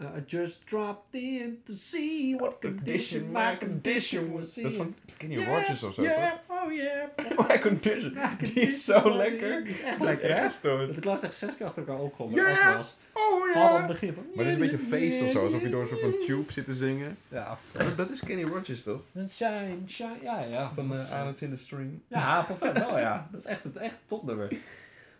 [0.00, 4.62] I just dropped in to see what condition my condition was in.
[4.62, 6.40] Dat is van Kenny Yeah, Rogers of zo, yeah, toch?
[6.48, 7.08] oh yeah.
[7.48, 8.14] My condition.
[8.14, 9.64] My Die is zo lekker.
[9.64, 10.42] Die is echt lekker, hè?
[10.42, 10.86] gestoord.
[10.86, 12.34] Dat ik las echt zes keer achter elkaar opkomen.
[12.34, 12.48] Ja.
[12.48, 12.76] Ja.
[12.76, 12.96] was.
[13.12, 14.26] Oh Vooral aan het begin van...
[14.34, 16.52] Maar het is een beetje feest of zo, alsof je door een soort van tube
[16.52, 17.16] zit te zingen.
[17.28, 17.58] Ja.
[17.72, 19.02] Dat, dat is Kenny Rogers, toch?
[19.28, 20.72] Shine, shine, ja, ja.
[20.74, 22.02] Van uh, Islands in the Stream.
[22.08, 23.28] Ja, volgens mij wel, ja.
[23.30, 24.48] Dat is echt het echt topnummer.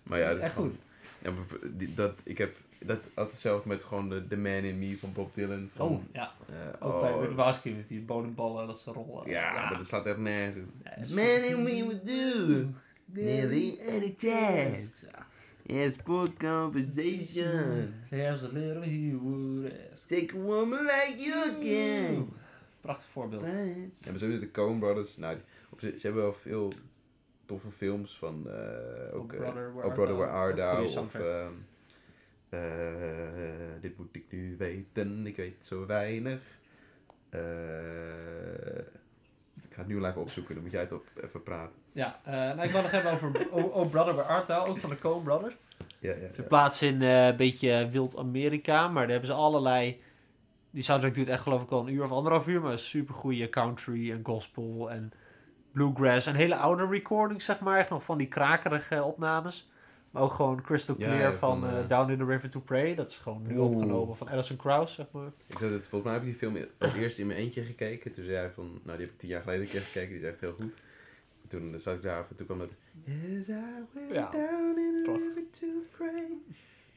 [0.02, 0.74] Maar ja, Dat is echt goed.
[1.22, 1.30] Ja,
[1.94, 5.34] dat, ik heb dat altijd hetzelfde met gewoon de The Man in Me van Bob
[5.34, 5.68] Dylan.
[5.74, 6.32] Van, Oh, ja.
[6.48, 9.28] eh, Ook oh, bij Big Lebowski met die bodemballen, dat ze rollen.
[9.28, 10.70] Ja, maar dat slaat echt nergens in.
[10.84, 12.66] Ja, Man in Me would do
[13.04, 15.06] nearly any task.
[15.66, 17.94] Yes, for conversation.
[18.10, 20.06] There's a little he would ask.
[20.08, 22.28] Take a woman like you can.
[22.80, 23.42] Prachtig voorbeeld.
[23.44, 23.50] Ja,
[24.10, 25.16] maar ze hebben de Coen Brothers.
[25.16, 25.36] Nou,
[25.78, 26.72] ze hebben wel veel
[27.44, 30.84] toffe films van eh, ook Oh Brother, Where Oh Brother Where Art Thou.
[30.98, 31.16] Of
[32.52, 36.42] eh, dit moet ik nu weten, ik weet zo weinig.
[37.30, 38.78] Eh,
[39.62, 41.78] ik ga het nu even opzoeken, dan moet jij het op, even praten.
[41.92, 44.78] Ja, eh, nou, ik wil nog hebben over Oh, oh Brother bij Art Thou, ook
[44.78, 45.56] van de Coen Brothers.
[45.98, 46.28] Ja, ja, ja.
[46.32, 50.02] Verplaatst in eh, een beetje wild Amerika, maar daar hebben ze allerlei...
[50.70, 53.48] Die soundtrack duurt echt geloof ik al een uur of anderhalf uur, maar super goede
[53.48, 55.12] country en gospel en
[55.72, 56.26] bluegrass.
[56.26, 59.70] En hele oude recordings, zeg maar, echt nog van die krakerige opnames.
[60.12, 62.60] Maar ook gewoon crystal clear ja, van, van, eh, eh, Down in the River to
[62.60, 62.94] Pray.
[62.94, 63.70] Dat is gewoon nu Oeh.
[63.70, 65.32] opgenomen van Alison Krauss, zeg maar.
[65.46, 68.12] Ik zat het, volgens mij heb ik die film als eerste in mijn eentje gekeken.
[68.12, 70.18] Toen zei hij van, nou die heb ik tien jaar geleden een keer gekeken, die
[70.18, 70.74] is echt heel goed.
[71.48, 72.76] Toen zat ik daar en toen kwam het...
[73.06, 73.54] As I
[73.92, 75.26] went Ja, down in the prachtig.
[75.34, 76.28] river to pray.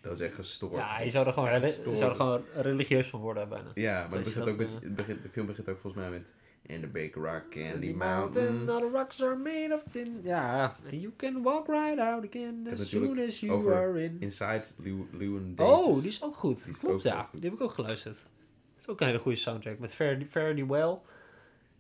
[0.01, 0.75] Dat was echt gestoord.
[0.75, 3.71] Ja, je zou er gewoon, Dat je zou er gewoon religieus van worden bijna.
[3.73, 6.01] Ja, maar het begint ook dat, met, eh, het begint, de film begint ook volgens
[6.03, 6.33] mij met...
[6.67, 8.69] In the big rock candy The mountain.
[8.69, 10.19] all the rocks are made of tin.
[10.23, 14.17] Ja, and you can walk right out again as soon as you are in.
[14.19, 15.73] Inside Lew, Llewyn Davis.
[15.73, 16.65] Oh, die is ook goed.
[16.65, 17.21] Die Klopt, ook ja.
[17.23, 17.41] goed.
[17.41, 18.15] Die heb ik ook geluisterd.
[18.15, 19.79] Dat is ook een hele goede soundtrack.
[19.79, 20.97] Met Fare Thee Well.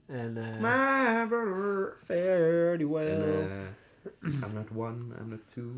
[0.05, 1.97] En eh My brother.
[2.07, 3.41] Thee Well.
[3.41, 3.49] Eh,
[4.23, 5.71] I'm not one, I'm not two.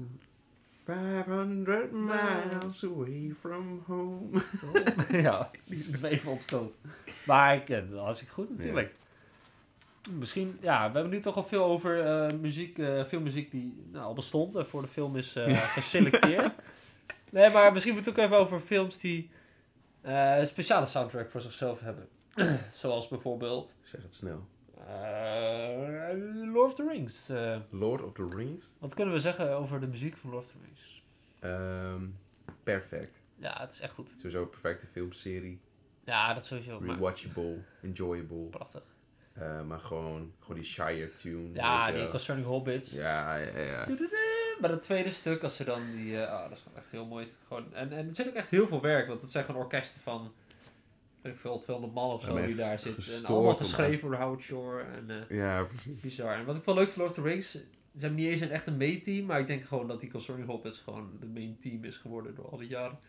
[0.87, 4.41] 500 miles away from home.
[5.21, 6.75] Ja, die is even ontschoot.
[7.25, 8.93] Maar ik, eh, dat was ik goed natuurlijk.
[10.11, 14.05] Misschien, ja, we hebben nu toch al veel over eh, muziek, eh filmmuziek die nou,
[14.05, 16.51] al bestond en voor de film is eh, geselecteerd.
[17.29, 19.29] nee, maar misschien moeten we het ook even over films die
[20.01, 22.07] eh, een speciale soundtrack voor zichzelf hebben.
[22.81, 24.47] Zoals bijvoorbeeld Zeg het snel.
[24.87, 27.29] Eh, Lord of the Rings.
[27.29, 28.75] Eh, Lord of the Rings.
[28.79, 31.03] wat kunnen we zeggen over de muziek van Lord of the Rings?
[31.39, 32.05] Ehm,
[32.63, 33.21] perfect.
[33.35, 34.09] Ja, het is echt goed.
[34.09, 35.59] Sowieso een perfecte filmserie.
[36.03, 36.79] Ja, dat sowieso.
[36.79, 38.45] Maar Rewatchable, enjoyable.
[38.49, 38.83] prachtig.
[39.33, 41.53] Eh, maar gewoon, gewoon die Shire tune.
[41.53, 42.09] Ja, die.
[42.09, 42.91] Concerning Hobbits.
[42.91, 43.83] Ja, ja, ja.
[44.61, 46.15] Bij het tweede stuk, als ze dan die...
[46.17, 47.33] oh, dat is gewoon echt heel mooi.
[47.47, 50.01] Gewoon, en, en er zit ook echt heel veel werk, want het zijn gewoon orkesten
[50.01, 50.33] van...
[51.27, 53.13] Ik veel, 200 man of zo die daar zitten.
[53.13, 54.83] En allemaal geschreven door Howard Shore.
[54.83, 55.99] En eh, Ja, precies.
[55.99, 56.35] bizar.
[56.35, 57.51] En wat ik wel leuk vind Lord of the Rings...
[57.51, 60.47] Ze hebben niet eens een echt een main-team, maar ik denk gewoon dat die Concerning
[60.47, 62.99] Hobbits gewoon de main team is geworden door al die jaren.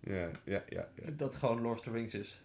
[0.00, 0.88] Ja, ja, ja.
[0.94, 1.10] ja.
[1.16, 2.42] Dat gewoon Lord of the Rings is.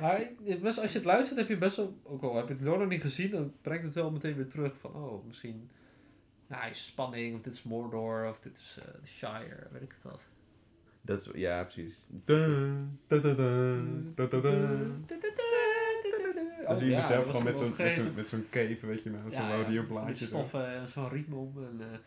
[0.00, 0.28] maar
[0.60, 1.98] best, als je het luistert, heb je best wel...
[2.02, 4.78] Ook al heb je het nog niet gezien, dan brengt het wel meteen weer terug
[4.78, 4.94] van...
[4.94, 5.70] Oh, misschien...
[6.46, 10.02] Nou, is spanning, of dit is Mordor, of dit is eh, Shire, weet ik het
[10.02, 10.22] wat.
[11.08, 12.06] Dat is, ja, precies.
[16.66, 17.74] Dan zie je mezelf gewoon met zo'n
[18.14, 20.24] met zo'n cape, weet je nou, zo'n zo.
[20.26, 21.98] stoffen en zo'n rietme om en eh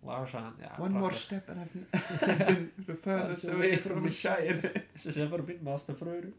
[0.00, 0.54] laars aan.
[0.78, 4.72] One more step and I've been the furthest away from the Shire.
[4.94, 6.32] Ze zijn er bit master vreugde.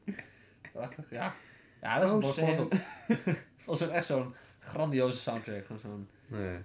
[0.71, 1.33] Prachtig, ja.
[1.81, 2.71] Ja, dat is een Oh, mooi voorbeeld.
[3.07, 5.65] Het was echt zo'n grandioze soundtrack.
[5.81, 6.57] Zo'n, Nee.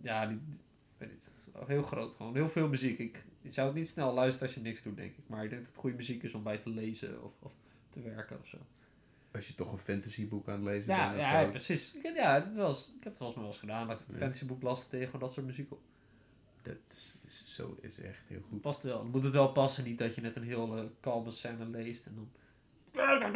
[0.00, 0.58] ja, die, ik
[0.98, 1.30] weet niet,
[1.66, 2.14] heel groot.
[2.14, 2.98] Gewoon heel veel muziek.
[2.98, 5.24] Ik, je zou het niet snel luisteren als je niks doet, denk ik.
[5.28, 7.52] Maar ik denk dat het goede muziek is om bij te lezen of, of
[7.88, 8.56] te werken of zo.
[9.32, 11.50] Als je toch een fantasyboek aan het lezen Ja, bent of ja, zo.
[11.50, 11.92] precies.
[11.94, 13.86] Ik, heb- ja, dat was, ik heb het wel eens wel eens gedaan.
[13.88, 14.20] Dat ik een Ja.
[14.20, 15.80] fantasyboek las tegen dat soort muziek op.
[16.62, 18.60] Dat is, is, zo, is echt heel goed.
[18.60, 18.98] Past wel.
[18.98, 22.06] Dan moet het wel passen, niet dat je net een heel eh, kalme scène leest
[22.06, 22.28] en dan...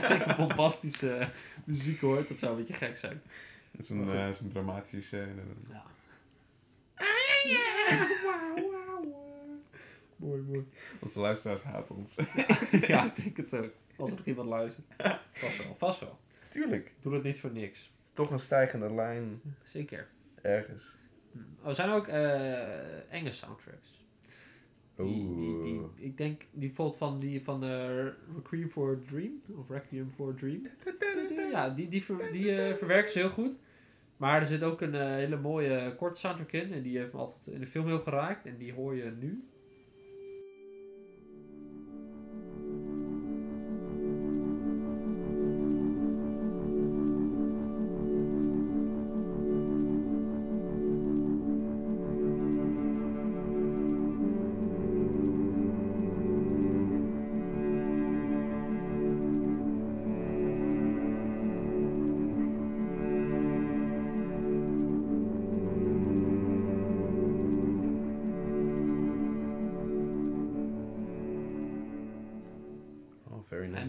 [0.00, 1.28] Gekke bombastische eh,
[1.64, 3.22] muziek hoort, dat zou een beetje gek zijn.
[3.70, 5.42] Dat is een, eh, dramatische scène.
[5.68, 5.84] Ja.
[10.16, 10.66] Mooi, mooi.
[11.00, 12.16] Onze luisteraars haten ons.
[12.86, 13.72] ja, ik denk het ook.
[13.96, 14.86] Als er nog iemand luistert.
[15.32, 16.18] Vast wel, vast wel.
[16.48, 16.86] Tuurlijk.
[16.86, 17.92] Ik doe het niet voor niks.
[18.12, 20.08] Toch een stijgende lijn Zeker.
[20.42, 20.96] ergens.
[21.62, 23.98] Oh, er zijn ook eh, enge soundtracks.
[24.96, 25.88] Die, die, die, Oeh.
[25.96, 30.28] ik denk die bijvoorbeeld van die van eh, Requiem for a Dream of Requiem for
[30.32, 30.62] a Dream.
[31.50, 33.58] Ja, die, die, ver- die eh, verwerken ze heel goed.
[34.20, 36.72] Maar er zit ook een eh, hele mooie korte soundtrack in.
[36.72, 38.46] En die heeft me altijd in de film heel geraakt.
[38.46, 39.49] En die hoor je nu.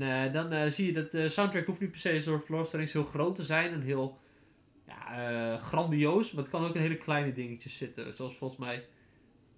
[0.02, 2.94] En eh, dan eh, zie je dat de soundtrack hoeft niet per se door Rings
[2.94, 3.72] heel groot te zijn.
[3.72, 4.18] En heel
[4.88, 6.32] ja, eh, grandioos.
[6.32, 8.14] Maar het kan ook in hele kleine dingetjes zitten.
[8.14, 8.86] Zoals volgens mij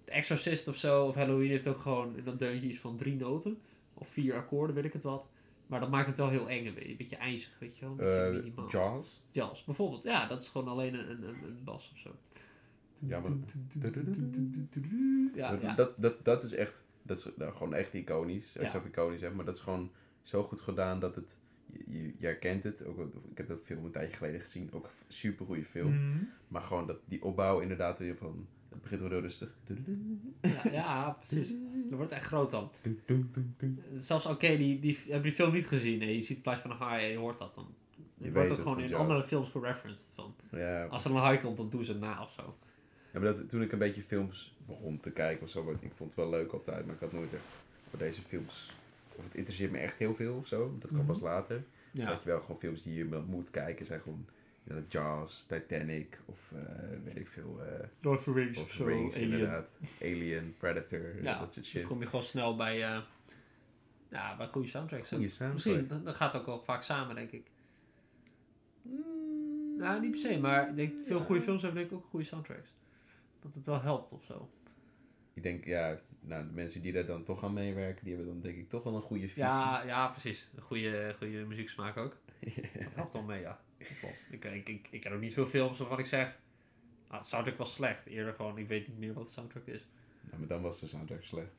[0.04, 1.04] The Exorcist of zo.
[1.06, 3.58] Of Halloween heeft ook gewoon dat deuntje iets van drie noten.
[3.94, 5.28] Of vier akkoorden, weet ik het wat.
[5.66, 6.66] Maar dat maakt het wel heel eng.
[6.66, 8.06] Een beetje, een beetje ijzig, weet je wel.
[8.08, 8.64] Een Eh.
[8.68, 9.22] Jaws.
[9.30, 10.02] Jaws, bijvoorbeeld.
[10.02, 12.10] Ja, dat is gewoon alleen een, een, een, een bas of zo.
[13.00, 13.30] Ja, maar-
[15.34, 15.74] Ja, dat, ja.
[15.74, 18.44] Dat, dat, dat is echt, dat is nou, gewoon echt iconisch.
[18.58, 18.78] Als je Ja.
[18.78, 19.90] over iconisch hebt, maar dat is gewoon
[20.24, 21.38] zo goed gedaan dat het,
[21.86, 22.84] je, je, herkent het.
[22.84, 22.98] Ook,
[23.30, 25.92] ik heb dat film een tijdje geleden gezien, ook een super goede film.
[25.92, 26.24] Mhm.
[26.48, 29.56] Maar gewoon dat, die opbouw inderdaad weer van, het begint wel heel rustig.
[30.40, 31.48] ja, ja, precies.
[31.88, 32.70] Dat wordt echt groot dan.
[33.96, 36.62] Zelfs, oké, die, die, heb je die film niet gezien en je ziet het plaatje
[36.62, 37.74] van een haai en je hoort dat dan.
[38.18, 40.10] Je wordt ook gewoon in andere films gereferenced.
[40.14, 40.34] Van.
[40.50, 42.56] Ja, Als er een haai komt, dan doen ze het na of zo.
[43.12, 46.10] Ja, maar dat, toen ik een beetje films begon te kijken of zo, ik vond
[46.10, 47.58] het wel leuk altijd, maar ik had nooit echt
[47.90, 48.74] voor deze films,
[49.16, 51.64] of het interesseert me echt heel veel of zo, dat kwam pas later.
[51.90, 52.06] Ja.
[52.06, 54.26] Dat je wel gewoon films die je moet kijken, zijn gewoon
[54.64, 58.84] ja, Jaws, Titanic of eh, weet ik veel, eh Lord of the Rings of zo,
[58.84, 59.30] Rings Alien.
[59.32, 61.84] inderdaad, Alien, Predator, Ja, dat soort Dan shit.
[61.84, 63.00] kom je gewoon snel bij, eh
[64.10, 65.08] ja, bij goede soundtracks.
[65.08, 65.52] Soundtrack.
[65.52, 67.50] Misschien, dat, dat gaat ook wel vaak samen, denk ik.
[69.76, 72.24] Nou, niet per se, maar ik denk, veel goede films hebben denk ik ook goede
[72.26, 72.74] soundtracks.
[73.40, 74.50] Dat het wel helpt of zo.
[75.34, 78.42] Ik denk, ja, nou, de mensen die daar dan toch aan meewerken, die hebben dan
[78.42, 79.42] denk ik toch wel een goede visie.
[79.42, 80.48] Ja, ja, precies.
[80.54, 82.16] Een goede, goede muzieksmaak ook.
[82.84, 83.60] Dat helpt wel mee, ja.
[83.78, 84.26] Dat klopt.
[84.30, 86.36] Ik, ik, ik, ik ken ook niet veel films waarvan ik zeg...
[87.08, 88.06] Ah, de soundtrack was slecht.
[88.06, 89.86] Eerder gewoon, ik weet niet meer wat de soundtrack is.
[90.20, 91.52] Nou, maar dan was de soundtrack slecht.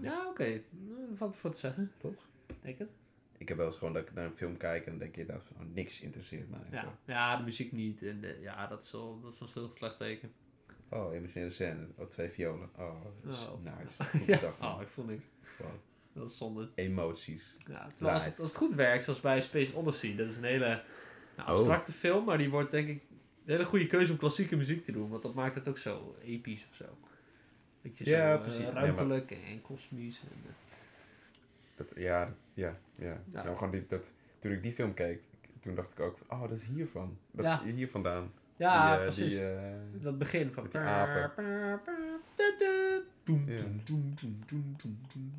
[0.00, 0.62] Ja, oké.
[0.70, 1.92] Nou, Dat valt voor te zeggen.
[1.98, 2.28] Toch?
[2.62, 2.90] Denk het.
[3.38, 5.26] Ik heb wel eens gewoon dat ik naar een film kijk en dan denk je
[5.26, 6.60] van, oh, niks interesseert mij.
[6.70, 6.76] zo.
[6.76, 6.98] Ja.
[7.04, 8.02] ja, de muziek niet.
[8.02, 10.32] En de, ja, dat is wel, dat is wel een heel slecht teken.
[10.94, 11.86] Oh, emotionele scène.
[11.96, 12.68] Oh, twee violen.
[12.76, 13.62] Oh, dat is Oh.
[13.62, 14.02] nice.
[14.18, 15.24] Goed Ja, oh, ik voel niks.
[15.58, 15.68] Wow.
[16.12, 16.68] Dat is zonde.
[16.74, 17.56] Emoties.
[17.68, 20.44] Ja, terwijl als het, als het goed werkt, zoals bij Space Odyssey, dat is een
[20.44, 20.82] hele
[21.36, 21.54] nou, Oh.
[21.54, 24.92] abstracte film, maar die wordt denk ik een hele goede keuze om klassieke muziek te
[24.92, 26.84] doen, want dat maakt het ook zo episch of zo.
[27.82, 28.60] Beetje Ja, zo, eh, precies.
[28.62, 30.20] Nee, maar- ruimtelijk en kosmisch.
[30.20, 30.50] En, eh,
[31.76, 33.06] Dat, ja, ja, ja.
[33.32, 33.42] Ja.
[33.44, 35.22] Nou, gewoon die, dat, toen ik die film keek,
[35.60, 37.18] toen dacht ik ook oh, dat is hiervan.
[37.30, 37.62] Dat Ja.
[37.64, 38.32] is hier vandaan.
[38.56, 39.32] Ja, die, eh, precies.
[39.32, 40.66] Die, eh, dat begin van...
[40.70, 41.32] die apen.
[43.46, 43.80] Ja.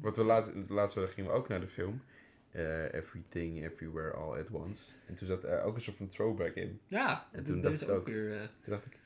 [0.02, 2.02] wat we laatst, laatst wel gingen we ook naar de film.
[2.52, 4.92] eh, Everything, Everywhere, All at Once.
[5.06, 6.80] En toen zat er ook een soort van throwback in.
[6.88, 8.50] Ja, En en toen dacht ik ook weer...
[8.62, 8.98] Toen dacht ik,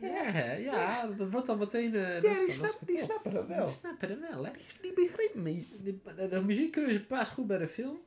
[0.00, 1.92] ja, ja, dat wordt dan meteen...
[1.92, 2.98] dat dat is wel tof.
[2.98, 4.50] snappen dat Die snappen het wel, hè?
[4.82, 5.64] Die begrijpen me.
[5.82, 7.98] De, de, de muziekkeuze past goed bij de film.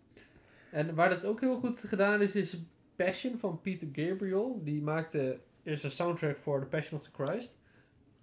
[0.71, 2.57] En waar dat ook heel goed gedaan is, is
[2.95, 4.61] Passion van Peter Gabriel.
[4.63, 7.57] Die maakte eerst een soundtrack voor The Passion of the Christ.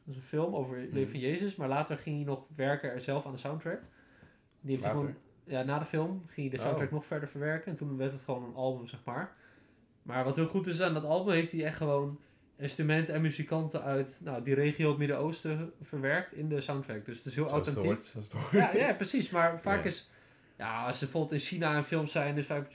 [0.04, 1.56] Dat is een film over het leven van Jezus.
[1.56, 3.80] Maar later ging hij nog werken er zelf aan de soundtrack.
[4.61, 5.14] Die heeft gewoon...
[5.44, 6.92] ja, na de film ging hij de soundtrack Oh.
[6.94, 7.70] nog verder verwerken.
[7.70, 9.37] En toen werd het gewoon een album, zeg maar.
[10.02, 12.20] Maar wat heel goed is aan dat album, heeft hij echt gewoon
[12.56, 17.04] instrumenten en muzikanten uit nou, die regio het Midden-Oosten verwerkt in de soundtrack.
[17.04, 18.12] Dus het is heel Zoals het authentiek.
[18.12, 18.26] hoort.
[18.28, 18.72] Zoals het hoort.
[18.74, 19.30] Ja, ja, precies.
[19.30, 19.88] Maar vaak Ja.
[19.88, 20.11] is...
[20.56, 22.66] Ja, als ze bijvoorbeeld in China een film zijn, is vaak...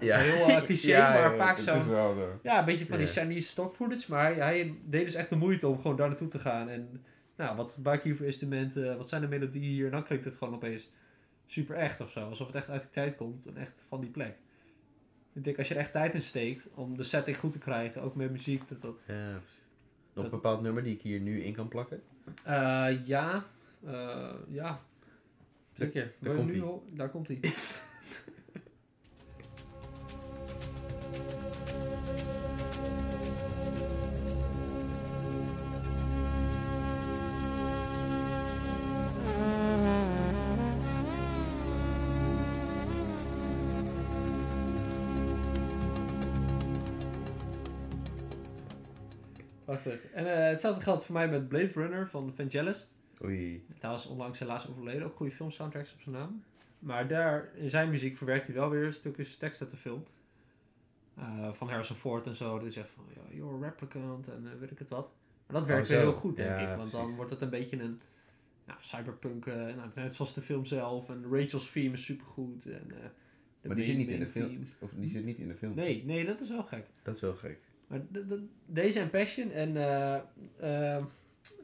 [0.00, 1.76] Ja, is heel eh, cliché, Ja, maar vaak zo...
[1.76, 2.38] is wel zo.
[2.42, 3.06] Ja, een beetje van die.
[3.06, 4.10] Chinese stock footage.
[4.10, 6.68] Maar hij, hij deed dus echt de moeite om gewoon daar naartoe te gaan.
[6.68, 7.04] En
[7.36, 8.96] nou, wat gebruik je hier voor instrumenten?
[8.96, 9.84] Wat zijn de melodieën hier?
[9.86, 10.90] En dan klinkt het gewoon opeens
[11.46, 12.28] super echt of zo.
[12.28, 14.36] Alsof het echt uit die tijd komt en echt van die plek.
[15.32, 18.02] Ik denk als je er echt tijd in steekt om de setting goed te krijgen,
[18.02, 19.04] ook met muziek, dat dat...
[19.06, 19.30] Ja.
[19.32, 19.42] Nog
[20.12, 22.02] Dat- een bepaald nummer die ik hier nu in kan plakken?
[22.44, 23.44] Eh, ja,
[23.86, 24.80] eh, ja.
[25.72, 26.12] Zeker.
[26.18, 27.38] Wil je komt ho- Daar komt hij.
[50.12, 52.88] En eh, hetzelfde geldt voor mij met Blade Runner van Vangelis.
[53.24, 53.66] Oei.
[53.78, 55.02] Hij was onlangs helaas overleden.
[55.02, 56.44] Ook goede filmsoundtracks op zijn naam.
[56.78, 60.04] Maar daar, in zijn muziek verwerkt hij wel weer stukjes tekst uit de film.
[61.16, 62.58] Eh, van Harrison Ford en zo.
[62.58, 65.12] Dat is echt van, ja, you're a replicant en eh, weet ik het wat.
[65.46, 66.76] Maar dat werkt Oh, weer heel goed, denk Ja, ik.
[66.76, 68.00] Want dan wordt het een beetje een
[68.66, 71.08] nou, cyberpunk, eh, nou, net zoals de film zelf.
[71.08, 72.66] En Rachel's theme is supergoed.
[72.66, 72.92] En,
[73.62, 74.62] Maar die zit niet in de film.
[74.80, 75.74] Of die zit niet in de film.
[75.74, 76.86] Nee, nee, dat is wel gek.
[77.02, 77.58] Dat is wel gek.
[77.86, 80.96] Maar de- de- deze en Passion en eh,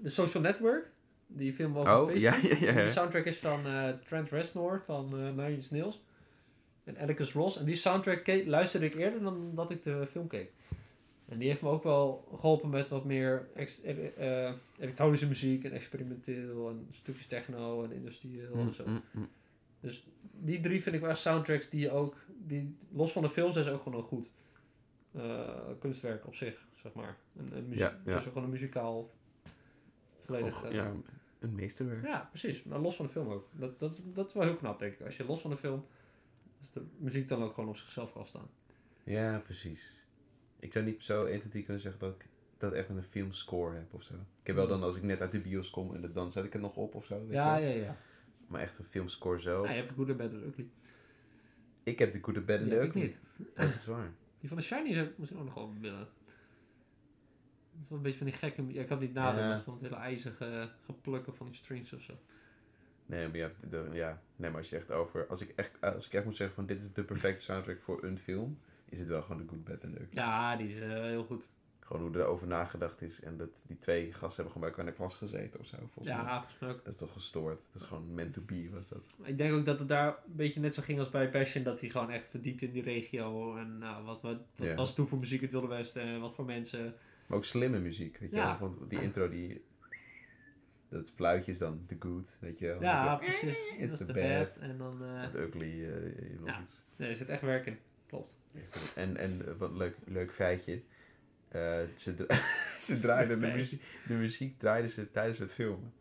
[0.02, 0.90] The Social Network,
[1.26, 2.42] die film over Oh, Facebook.
[2.42, 2.84] ja, ja, ja.
[2.84, 6.00] De soundtrack is van eh, Trent Reznor van Nine Inch Nails
[6.84, 7.58] en Atticus Ross.
[7.58, 10.52] En die soundtrack ke- luisterde ik eerder dan dat ik de film keek.
[11.28, 15.72] En die heeft me ook wel geholpen met wat meer ex- eh, elektronische muziek en
[15.72, 18.84] experimenteel en stukjes techno en industrieel en zo.
[18.86, 19.28] Mm, mm.
[19.80, 23.52] Dus die drie vind ik wel soundtracks die je ook, die, los van de film
[23.52, 24.30] zijn ze ook gewoon goed
[25.78, 27.16] kunstwerk op zich, zeg maar.
[27.36, 28.10] Een, een muziek, Ja, ja.
[28.10, 29.10] Het is ook gewoon een muzikaal
[30.18, 30.54] volledig...
[30.56, 30.92] Och, eh, ja,
[31.38, 32.04] een meesterwerk.
[32.04, 32.62] ja, precies.
[32.64, 33.48] Maar los van de film ook.
[33.52, 35.06] Dat, dat, dat is wel heel knap, denk ik.
[35.06, 35.86] Als je los van de film,
[36.60, 38.48] dus de muziek dan ook gewoon op zichzelf kan staan.
[39.04, 40.04] Ja, precies.
[40.58, 43.02] Ik zou niet zo 1, 2, 3 kunnen zeggen dat ik dat echt met een
[43.02, 44.14] filmscore heb of zo.
[44.14, 46.52] Ik heb wel dan als ik net uit de bios kom en dan zet ik
[46.52, 47.14] het nog op of zo.
[47.18, 47.32] weet Mm.
[47.32, 47.96] Ja, je ja, ja.
[48.48, 49.64] Maar echt een filmscore zo.
[49.64, 50.66] ja je hebt de Good and Bad and Ugly.
[51.82, 53.02] Ik heb de Good, Bad ik Ugly.
[53.02, 53.18] niet.
[53.54, 54.12] Dat is waar.
[54.40, 56.08] Die van de Shiny zou ik ook nog wel willen.
[57.72, 58.72] Dat is wel een beetje van die gekke...
[58.72, 59.62] Ja, ik had niet nadenken, Ja.
[59.62, 62.12] van het hele ijzige geplukken van die strings of zo.
[63.06, 65.26] Nee, maar ja, de, ja, nee, maar als je echt over...
[65.26, 68.04] Als ik echt, als ik echt moet zeggen van dit is de perfecte soundtrack voor
[68.04, 68.58] een film...
[68.88, 70.08] Is het wel gewoon de Good, Bad en de Ugly.
[70.18, 71.48] Ja, die is eh, heel goed.
[71.90, 73.20] Gewoon hoe erover nagedacht is.
[73.22, 75.76] En dat die twee gasten hebben gewoon bij elkaar in de klas gezeten of zo.
[75.76, 76.24] Volgens mij.
[76.24, 76.76] Ja, volgens mij ook.
[76.84, 77.68] Dat is toch gestoord.
[77.72, 79.06] Dat is gewoon meant to be was dat.
[79.22, 81.64] Ik denk ook dat het daar een beetje net zo ging als bij Passion.
[81.64, 83.56] Dat hij gewoon echt verdiept in die regio.
[83.56, 84.74] En nou, wat, wat, wat Ja.
[84.74, 86.02] was het toen voor muziek in het Wilde Westen?
[86.02, 86.94] En wat voor mensen...
[87.26, 88.58] Maar ook slimme muziek, weet je Ja.
[88.58, 88.68] wel.
[88.76, 89.64] Want die intro, die...
[90.88, 92.82] Dat fluitje is dan the good, weet je wel.
[92.82, 93.58] Ja, Dan precies.
[93.78, 94.38] It's dat is the de bad.
[94.48, 94.56] bad.
[94.56, 95.04] En dan...
[95.04, 96.62] eh, Het ugly, eh, nog Ja.
[96.96, 97.78] nee, er zit echt werk in.
[98.06, 98.36] Klopt.
[98.94, 100.82] En, en eh, wat leuk, leuk feitje.
[101.50, 102.36] Eh, ze, dra-
[102.80, 105.92] ze draaiden de muziek, de muziek draaiden ze tijdens het filmen.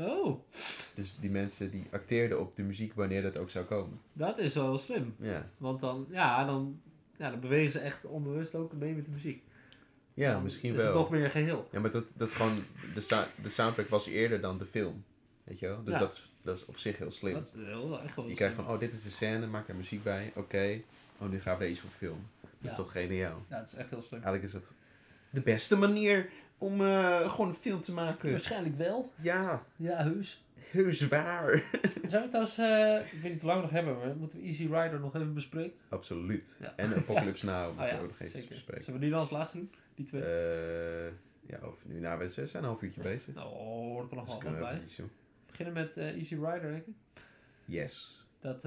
[0.00, 0.40] Oh,
[0.94, 4.00] Dus die mensen die acteerden op de muziek wanneer dat ook zou komen.
[4.12, 5.14] dat is wel slim.
[5.18, 6.80] Ja, Want dan, ja, dan,
[7.16, 9.42] ja, dan bewegen ze echt onbewust ook mee met de muziek.
[10.14, 10.86] ja Dan misschien is wel.
[10.86, 11.68] het nog meer geheel.
[11.72, 15.04] Ja, maar dat, dat gewoon, de, de soundtrack was eerder dan de film.
[15.44, 15.82] Weet je wel?
[15.84, 16.00] Dus Ja.
[16.00, 17.32] dat, is- dat is op zich heel slim.
[17.34, 18.34] Dat is wel echt wel je slim.
[18.34, 20.32] krijgt van, oh, dit is de scène, maak daar muziek bij.
[20.34, 20.80] Oké,
[21.18, 22.26] oh, nu gaan we er iets voor filmen.
[22.40, 22.70] Dat Ja.
[22.70, 23.42] is toch geniaal.
[23.48, 24.22] Ja, dat is echt heel slim.
[24.22, 24.74] Eigenlijk is dat
[25.30, 28.30] de beste manier om eh, gewoon een film te maken.
[28.30, 29.12] Waarschijnlijk wel.
[29.16, 30.44] Ja, Ja, heus.
[30.54, 31.62] heus waar.
[32.08, 34.44] Zijn we trouwens, eh, ik weet niet hoe lang we nog hebben, maar moeten we
[34.44, 35.78] Easy Rider nog even bespreken?
[35.88, 36.56] Absoluut.
[36.60, 36.72] Ja.
[36.76, 38.48] En Apocalypse Now Oh moeten ja, we ook nog even zeker.
[38.54, 38.84] bespreken.
[38.84, 39.70] Zullen we die dan als laatste doen?
[39.94, 40.22] Die twee?
[40.22, 41.12] Eh,
[41.46, 43.44] ja, of nu, nou, we zijn een half uurtje bezig.
[43.44, 44.80] oh, er kan nog Dus wel bij.
[44.82, 44.96] iets.
[44.96, 45.04] We
[45.46, 46.94] beginnen met Easy Rider, denk ik.
[47.64, 48.24] Yes.
[48.40, 48.62] Dat,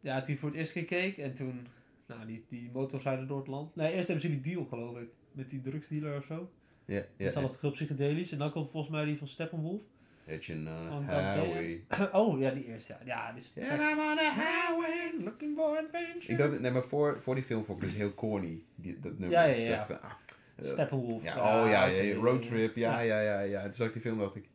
[0.00, 1.66] ja, toen voor het eerst keer keek en toen,
[2.06, 2.70] nou, die, die
[3.02, 3.76] rijden door het land.
[3.76, 5.08] Nee, eerst hebben ze die deal, geloof ik.
[5.32, 6.50] Met die drugsdealer of zo.
[6.84, 8.32] Ja, Ja, dat is alles heel psychedelisch.
[8.32, 9.80] En dan komt volgens mij die van Steppenwolf.
[10.24, 11.84] Het je uh, highway.
[12.20, 12.92] oh, ja, die eerste.
[12.92, 15.24] Ja, ja die is Yeah, I'm on a highway.
[15.24, 16.32] looking for adventure.
[16.32, 19.18] Ik dacht, nee, maar voor, voor die film vond ik dus heel corny, die, dat
[19.18, 19.38] nummer.
[19.38, 19.76] Ja, ja, ja.
[19.76, 20.10] Dacht ah,
[20.56, 21.22] eh, Steppenwolf.
[21.22, 22.00] ja, oh ja, oké.
[22.00, 23.62] ja, roadtrip, ja, ja, ja, ja.
[23.62, 24.48] Toen zag ik die film dacht ik,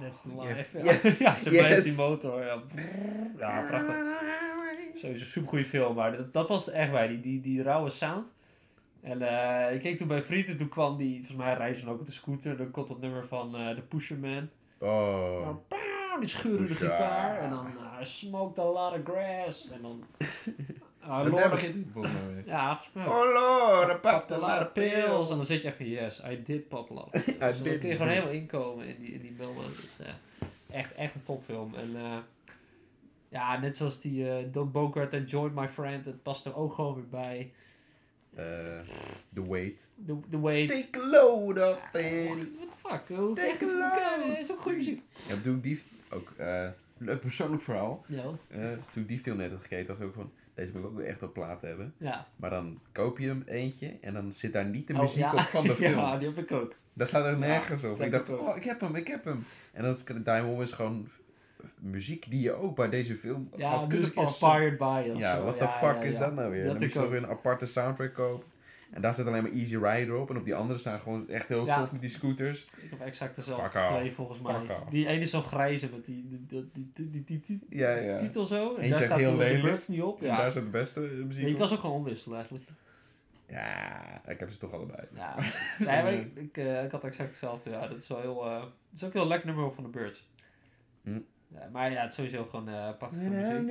[0.00, 0.86] That's the Yes, life.
[0.86, 1.62] Ja, yes, ja, ze yes.
[1.62, 2.44] blijft die motor.
[2.44, 2.62] Ja,
[3.38, 3.96] ja prachtig.
[4.94, 7.90] Sowieso een supergoeie film, maar dat, dat past er echt bij, die, die, die rauwe
[7.90, 8.32] sound.
[9.06, 12.06] En eh, ik keek toen bij Frieten, toen kwam die, volgens mij dan ook op
[12.06, 14.48] de scooter, dan komt dat nummer van eh The Pusher Man.
[14.78, 15.48] Oh,
[16.20, 17.66] Die scheurde de gitaar en dan,
[18.00, 19.70] I smoked a lot of grass.
[19.70, 20.02] En dan...
[21.00, 23.06] Ah, daar Lord, begint het volgens mij ja, volgens mij.
[23.06, 25.30] Oh lord, I Popped a lot of pills.
[25.30, 27.12] En dan zit je even, yes, I did pop a lot.
[27.12, 29.64] Dus dan kun je gewoon helemaal inkomen in die, in die Melman.
[29.82, 30.08] Is eh,
[30.78, 31.74] echt, echt een topfilm.
[31.74, 31.96] En
[33.28, 36.94] ja, net zoals die Don Bogart en Join My Friend, het past er ook gewoon
[36.94, 37.52] weer bij.
[38.36, 38.44] Eh,
[39.34, 39.88] The Wait.
[40.06, 40.68] The, the Wait.
[40.68, 42.38] Take a load of What it.
[42.38, 43.08] the fuck?
[43.18, 44.28] Hoe Take a load.
[44.28, 45.02] Het is ook goede muziek.
[45.28, 45.82] Ja, toen ik die...
[46.10, 46.68] Ook, eh,
[46.98, 48.04] leuk persoonlijk verhaal.
[48.08, 48.24] Ja.
[48.48, 50.32] Eh, toen ik die film net had gekeken, dacht ik ook van...
[50.54, 51.94] Deze moet ik ook echt op plaat hebben.
[51.98, 52.26] Ja.
[52.36, 55.32] Maar dan koop je hem eentje en dan zit daar niet de Oh, muziek ja.
[55.32, 55.98] op van de film.
[55.98, 56.74] Ja, die heb ik ook.
[56.92, 58.00] Dat staat er Ja, nergens dat op.
[58.02, 59.44] Ik dacht, ik oh, ik heb hem, ik heb hem.
[59.72, 61.08] En dan is Diamond is gewoon
[61.80, 64.48] muziek die je ook bij deze film Ja, had kunnen passen.
[64.48, 65.12] inspired by.
[65.18, 66.64] Ja, what the fuck is dat nou weer?
[66.64, 68.46] Dat dan moet je nog weer een aparte soundtrack kopen.
[68.90, 70.30] En daar staat alleen maar Easy Rider op.
[70.30, 72.62] En op die andere staan gewoon echt heel tof met die scooters.
[72.82, 74.54] Ik heb exact dezelfde twee volgens mij.
[74.90, 78.18] Die ene is zo grijze met die, die, die, die, die, die, die- Ja, ja.
[78.18, 78.68] titel zo.
[78.74, 79.58] En daar zegt staat heel de-.
[79.62, 80.22] Birds niet op.
[80.22, 82.68] En daar staat de beste muziek je kan ze ook gewoon omwisselen eigenlijk.
[83.48, 85.00] Ja, ik heb ze toch allebei.
[85.10, 85.20] dus.
[85.20, 85.34] Ja,
[85.86, 87.70] nee, maar ik, ik, eh, ik had exact hetzelfde.
[87.70, 88.44] Ja, dat is wel heel.
[88.46, 90.28] eh dat is ook heel lekker nummer van de Birds.
[91.02, 91.18] Hm.
[91.66, 93.68] Ja, maar ja, het is sowieso gewoon eh prachtige muziek.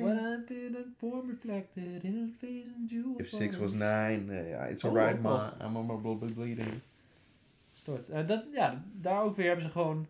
[0.00, 3.14] What I did and form reflected in a face and jewel.
[3.16, 5.56] If six was nine, eh, it's alright, oh, ma.
[5.60, 6.80] I'm on my blood bleeding.
[7.72, 8.08] Stort.
[8.08, 10.08] En dat, ja, daar ook weer hebben ze gewoon een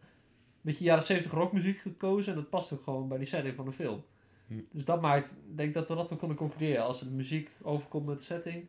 [0.61, 2.32] beetje jaren 70 rockmuziek gekozen.
[2.32, 4.05] En dat past ook gewoon bij die setting van de film.
[4.47, 4.61] Hm.
[4.72, 6.84] Dus dat maakt, ik denk dat we dat wel kunnen concluderen.
[6.84, 8.66] Als de muziek overkomt met de setting,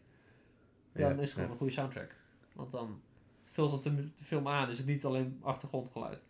[0.91, 1.51] dan is het gewoon ja.
[1.51, 2.15] een goede soundtrack.
[2.53, 3.01] Want dan
[3.45, 4.70] vult het de film aan.
[4.70, 6.27] Is het niet alleen achtergrondgeluid.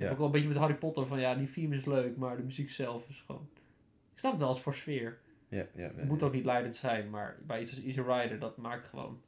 [0.00, 0.10] Ja.
[0.10, 2.42] Ook wel een beetje met Harry Potter van ja, die theme is leuk, maar de
[2.42, 3.48] muziek zelf is gewoon...
[4.12, 5.18] Ik snap het wel als voor sfeer.
[5.48, 8.38] Ja, ja, ja, Het moet ook niet leidend zijn, maar bij iets als Easy Rider,
[8.38, 9.20] dat maakt gewoon...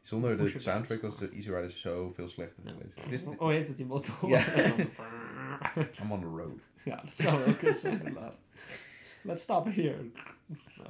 [0.00, 2.72] Zonder de soundtrack was de Easy Rider zoveel slechter Ja.
[2.72, 3.02] geweest.
[3.02, 4.28] Het is, Oh, heet het die motor?
[4.28, 4.44] Ja.
[6.02, 6.60] I'm on the road.
[6.84, 8.40] Ja, dat zou wel kunnen zijn, inderdaad.
[9.22, 10.10] Let's stop here.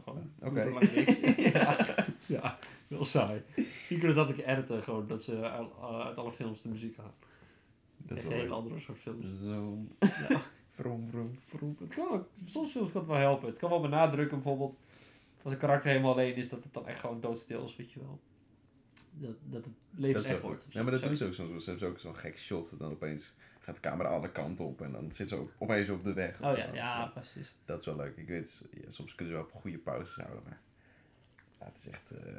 [0.05, 0.19] Nou.
[0.41, 0.65] Oké.
[0.65, 1.19] niks.
[1.53, 1.77] ja,
[2.27, 2.59] ja,
[2.89, 3.43] heel saai.
[3.57, 5.69] Misschien kunnen ze dat ook editen, gewoon, dat ze uit,
[6.05, 7.15] uit alle films de muziek halen.
[8.07, 8.51] Dat is een leuk.
[8.51, 9.43] andere soort films.
[9.43, 9.79] Zo.
[10.01, 11.39] Ja, Vroom, vroom.
[11.47, 11.79] vroeg.
[11.79, 13.49] Het kan ook, soms films kan het wel helpen.
[13.49, 14.77] Het kan wel benadrukken, bijvoorbeeld,
[15.43, 18.01] als een karakter helemaal alleen is, dat het dan echt gewoon doodstil is, weet je
[18.01, 18.21] wel.
[19.19, 20.75] Dat, dat het leven Dat is wel echt wordt.
[20.75, 21.65] Nee, maar dat doen ze ook soms.
[21.65, 22.79] Ze hebben ook zo'n gek shot.
[22.79, 24.81] Dan opeens gaat de camera alle kanten op.
[24.81, 26.43] En dan zit ze ook opeens op de weg.
[26.43, 27.55] Oh ja, ja, precies.
[27.65, 28.17] Dat is wel leuk.
[28.17, 30.43] Ik weet, ja, soms kunnen ze wel goede pauzes houden.
[30.45, 30.61] Maar
[31.61, 32.11] ja, het is echt...
[32.11, 32.35] eh,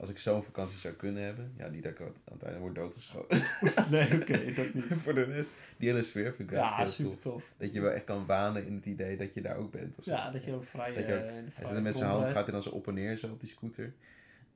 [0.00, 1.52] als ik zo'n vakantie zou kunnen hebben...
[1.56, 3.38] Ja, niet dat ik aan het einde word doodgeschoten.
[3.90, 4.84] Nee, oké, dat niet.
[5.02, 7.20] Voor de rest, die hele sfeer vind ik Ja, heel super tof.
[7.32, 7.52] tof.
[7.56, 9.98] Dat je wel echt kan wanen in het idee dat je daar ook bent.
[9.98, 10.10] Of zo.
[10.12, 10.94] Ja, dat je ook vrij...
[10.94, 12.88] Dat je ook- eh, Hij zit er met zijn hand, gaat hij dan zo op
[12.88, 13.94] en neer zo op die scooter.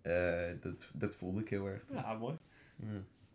[0.02, 1.84] Eh, dat, dat voelde ik heel erg.
[1.92, 2.36] Ja, mooi.
[2.76, 2.86] Ja.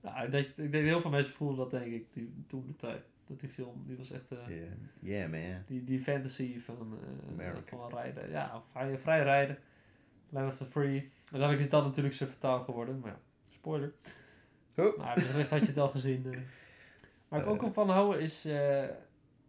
[0.03, 2.75] Ja, ik denk, ik denk heel veel mensen voelen dat denk ik die, toen de
[2.75, 3.07] tijd.
[3.27, 4.31] Dat die film, die was echt...
[4.31, 4.69] eh, Yeah.
[4.99, 5.63] yeah, man.
[5.67, 6.99] die, die fantasy van,
[7.31, 7.77] America.
[7.77, 8.29] van rijden.
[8.29, 9.57] Ja, vrij, vrij rijden.
[10.29, 11.11] Land of the Free.
[11.31, 12.99] Uiteindelijk is dat natuurlijk zijn vertaal geworden.
[12.99, 13.19] Maar ja,
[13.53, 13.93] spoiler.
[14.75, 14.97] Oh.
[14.97, 16.25] Maar wellicht had je het al gezien.
[16.33, 16.39] eh.
[17.27, 17.67] Waar ik ook Eh.
[17.67, 18.45] op van hou is...
[18.45, 18.51] eh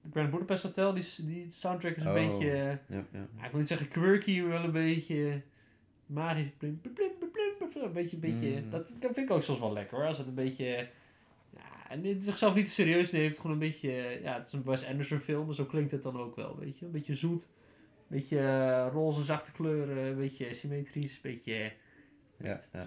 [0.03, 0.95] de Grand Budapest Hotel.
[0.95, 2.15] Die, die soundtrack is een Oh.
[2.15, 2.51] beetje...
[2.51, 3.45] eh, Ja, ja.
[3.45, 5.41] ik wil niet zeggen quirky, maar wel een beetje
[6.07, 6.49] magisch.
[6.59, 7.11] Blim, blim, blim,
[7.85, 8.71] Een beetje, een beetje, Mhm.
[8.71, 10.07] dat, dat vind ik ook soms wel lekker hoor.
[10.07, 10.89] Als het een beetje,
[11.57, 13.37] ja, en het zichzelf niet te serieus neemt.
[13.37, 16.17] Gewoon een beetje, ja, het is een Wes Anderson film, maar zo klinkt het dan
[16.21, 16.85] ook wel, weet je.
[16.85, 17.49] Een beetje zoet,
[18.17, 21.73] beetje eh, roze, zachte kleuren, een beetje symmetrisch, een beetje,
[22.37, 22.87] Ja, ja.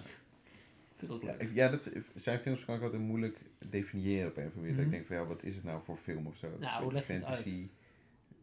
[1.08, 4.54] ook Ja, ik- ja dat, zijn films kan ik altijd moeilijk definiëren op een of
[4.54, 4.76] andere manier.
[4.76, 4.84] Dat Mhm.
[4.84, 6.46] ik denk van ja, wat is het nou voor film of zo?
[6.60, 7.70] Ja, een hoe je het fantasy.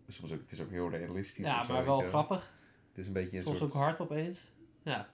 [0.07, 1.47] Soms ook, het is ook heel realistisch.
[1.47, 2.53] Ja, zo, maar wel grappig.
[2.89, 3.71] Het is een beetje een Soms soort...
[3.73, 4.51] ook hard opeens.
[4.84, 5.09] Ja,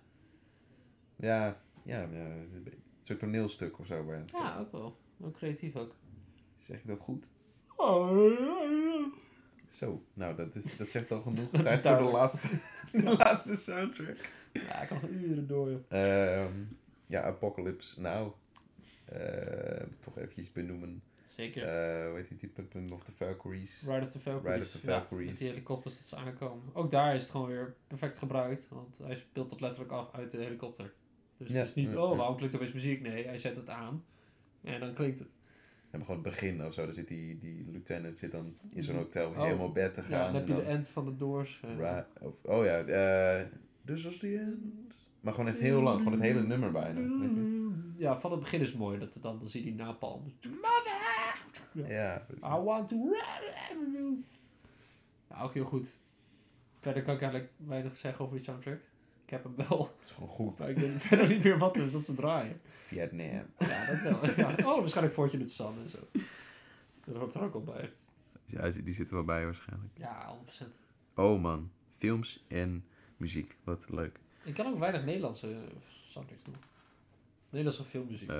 [1.15, 4.13] Ja, ja, ja, een soort toneelstuk of zo.
[4.25, 4.97] Ja ook wel.
[5.21, 5.95] Ook creatief ook.
[6.55, 7.27] Zeg ik dat goed?
[7.75, 8.07] Oh,
[9.67, 11.49] Zo, nou dat, is, dat zegt al genoeg.
[11.51, 12.47] Dat Tijd voor de laatste,
[12.91, 14.17] de laatste soundtrack.
[14.53, 15.69] Ja, ik kan nog uren door.
[15.69, 15.81] joh.
[15.87, 16.51] Ehm,
[17.07, 18.33] ja, Apocalypse Now.
[19.05, 21.01] Eh, toch eventjes benoemen.
[21.35, 21.63] Zeker.
[21.63, 22.61] Eh hoe heet die type?
[22.61, 23.81] Pum of the Valkyries.
[23.87, 24.53] Ride of the Valkyries.
[24.55, 25.29] Ride of the Ja, Valkyries.
[25.29, 26.63] met die helikopters dat ze aankomen.
[26.73, 28.67] Ook daar is het gewoon weer perfect gebruikt.
[28.69, 30.93] Want hij speelt het letterlijk af uit de helikopter.
[31.37, 32.17] Dus Ja, het is niet, ja, oh, ja.
[32.17, 33.01] waarom klinkt er opeens muziek?
[33.01, 34.05] Nee, hij zet het aan.
[34.63, 35.27] En dan klinkt het.
[35.91, 36.85] En gewoon het begin of zo.
[36.85, 39.03] Dan zit die, die lieutenant zit dan in zo'n Mhm.
[39.03, 39.41] hotel Oh.
[39.43, 40.17] helemaal bed te gaan.
[40.19, 41.59] Ja, dan heb je de end van de doors.
[41.79, 41.99] eh.
[42.21, 43.45] Of, oh ja, eh
[43.81, 44.95] dus was die end.
[45.21, 46.99] Maar gewoon echt heel lang, gewoon het hele nummer bijna.
[47.97, 48.99] Ja, van het begin is het mooi.
[48.99, 50.23] Dat, dan, dan zie je die napalm.
[51.73, 52.43] Ja, precies.
[52.45, 54.25] I want to run.
[55.29, 55.97] Ja, ook heel goed.
[56.79, 58.79] Verder kan ik eigenlijk weinig zeggen over die soundtrack.
[59.27, 60.59] Ik heb hem wel, het is gewoon goed.
[60.59, 62.61] maar ik weet verder niet meer wat er is dat ze draaien.
[62.63, 63.45] Vietnam.
[63.57, 64.35] Ja, dat wel.
[64.35, 64.55] Ja.
[64.55, 65.97] Oh, waarschijnlijk in the Sun en zo.
[67.05, 67.93] Dat hoort er ook al bij.
[68.45, 69.97] Ja, die zitten wel bij waarschijnlijk.
[69.97, 70.67] Ja, 100%.
[71.15, 72.85] Oh man, films en
[73.17, 73.57] muziek.
[73.63, 74.19] Wat leuk.
[74.43, 75.57] Ik kan ook weinig Nederlandse
[76.09, 76.55] soundtracks doen.
[77.49, 78.31] Nederlandse filmmuziek.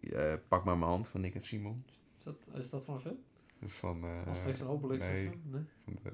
[0.00, 1.84] Ja, pak maar mijn hand van Nick en Simon.
[2.18, 3.18] Is, dat, is dat van een film?
[3.58, 4.04] Dat is van...
[4.04, 5.26] eh, Asterix en Obelix nee.
[5.28, 5.38] of zo?
[5.50, 5.62] Nee.
[5.84, 6.10] van de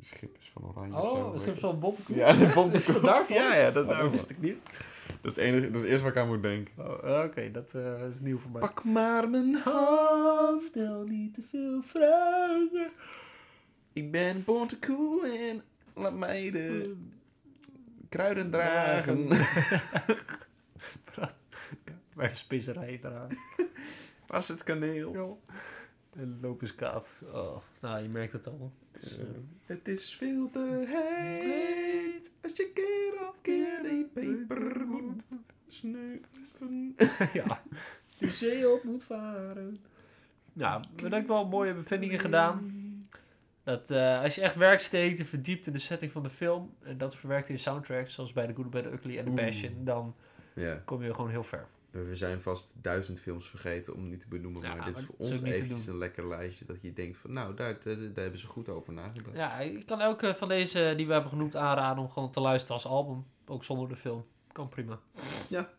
[0.00, 0.98] Schippers van Oranje zo.
[0.98, 2.16] Oh, heet is zo'n bonte koe?
[2.16, 2.54] Ja, de Echt?
[2.60, 3.36] bonte Is dat daarvan?
[3.36, 4.58] Ja, ja, dat is Oh, wist ik niet.
[5.06, 6.74] Dat is, het enige, dat is het eerste waar ik aan moet denken.
[6.76, 8.60] Oh, Oké, dat eh, is nieuw voor mij.
[8.60, 10.62] Pak maar mijn hand.
[10.62, 12.90] stel niet te veel vragen.
[13.92, 15.62] Ik ben bonte koe en
[16.02, 16.96] laat mij de
[18.08, 19.28] kruiden dragen.
[22.14, 23.28] Bij de specerijen eraan.
[24.26, 25.40] Waar is het kaneel?
[26.40, 27.22] Lopenskaat.
[27.32, 28.72] Oh, nou, je merkt het al.
[28.90, 29.24] Dus, eh,
[29.64, 32.30] Het is veel te heet.
[32.42, 35.22] Als je keer op keer die peper moet
[35.66, 36.94] snuiven.
[37.40, 37.62] ja,
[38.18, 39.78] de zee op moet varen.
[40.52, 42.86] Nou, we hebben wel mooie bevindingen gedaan.
[43.62, 46.74] Dat eh, als je echt werk steekt en verdiept in de setting van de film...
[46.82, 49.30] en dat verwerkt in je soundtrack, zoals bij The Good, Bad, The Ugly en The.
[49.30, 49.84] Passion...
[49.84, 50.14] dan
[50.84, 51.66] kom je gewoon heel ver.
[52.04, 54.62] We zijn vast duizend films vergeten om niet te benoemen.
[54.62, 55.92] Ja, maar dit is voor ons eventjes doen.
[55.94, 56.64] een lekker lijstje.
[56.64, 59.36] Dat je denkt van, nou, daar, daar, daar hebben ze goed over nagedacht.
[59.36, 62.74] Ja, ik kan elke van deze die we hebben genoemd aanraden om gewoon te luisteren
[62.74, 63.26] als album.
[63.46, 64.24] Ook zonder de film.
[64.52, 65.00] Kan prima.
[65.48, 65.70] Ja.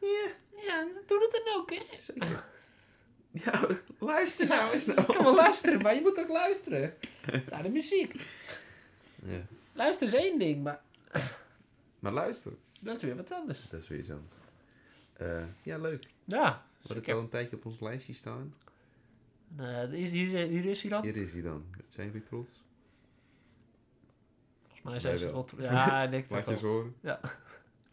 [0.00, 1.82] Ja, ja doe het dan ook, hè.
[1.96, 2.44] Zeker.
[3.32, 3.66] Ja,
[3.98, 5.06] luister nou eens Je nou.
[5.06, 6.94] kan wel luisteren, maar je moet ook luisteren
[7.50, 8.14] naar de muziek.
[9.24, 9.40] Ja.
[9.72, 10.80] Luisteren is één ding, maar
[11.98, 13.68] Maar luister, dat is weer wat anders.
[13.68, 14.34] dat is weer iets anders.
[15.20, 16.06] Eh, ja, leuk.
[16.24, 16.42] Ja,
[16.72, 18.52] We hadden ik het al een tijdje op ons lijstje staan.
[19.56, 21.02] eh, hier, hier, hier is hij dan.
[21.02, 21.64] Hier is hij dan.
[21.88, 22.62] Zijn jullie trots?
[24.62, 25.46] Volgens mij zijn ze wel.
[25.56, 25.70] wel...
[25.72, 26.94] Ja, ik denk het Laat je eens horen.
[27.00, 27.20] Ja.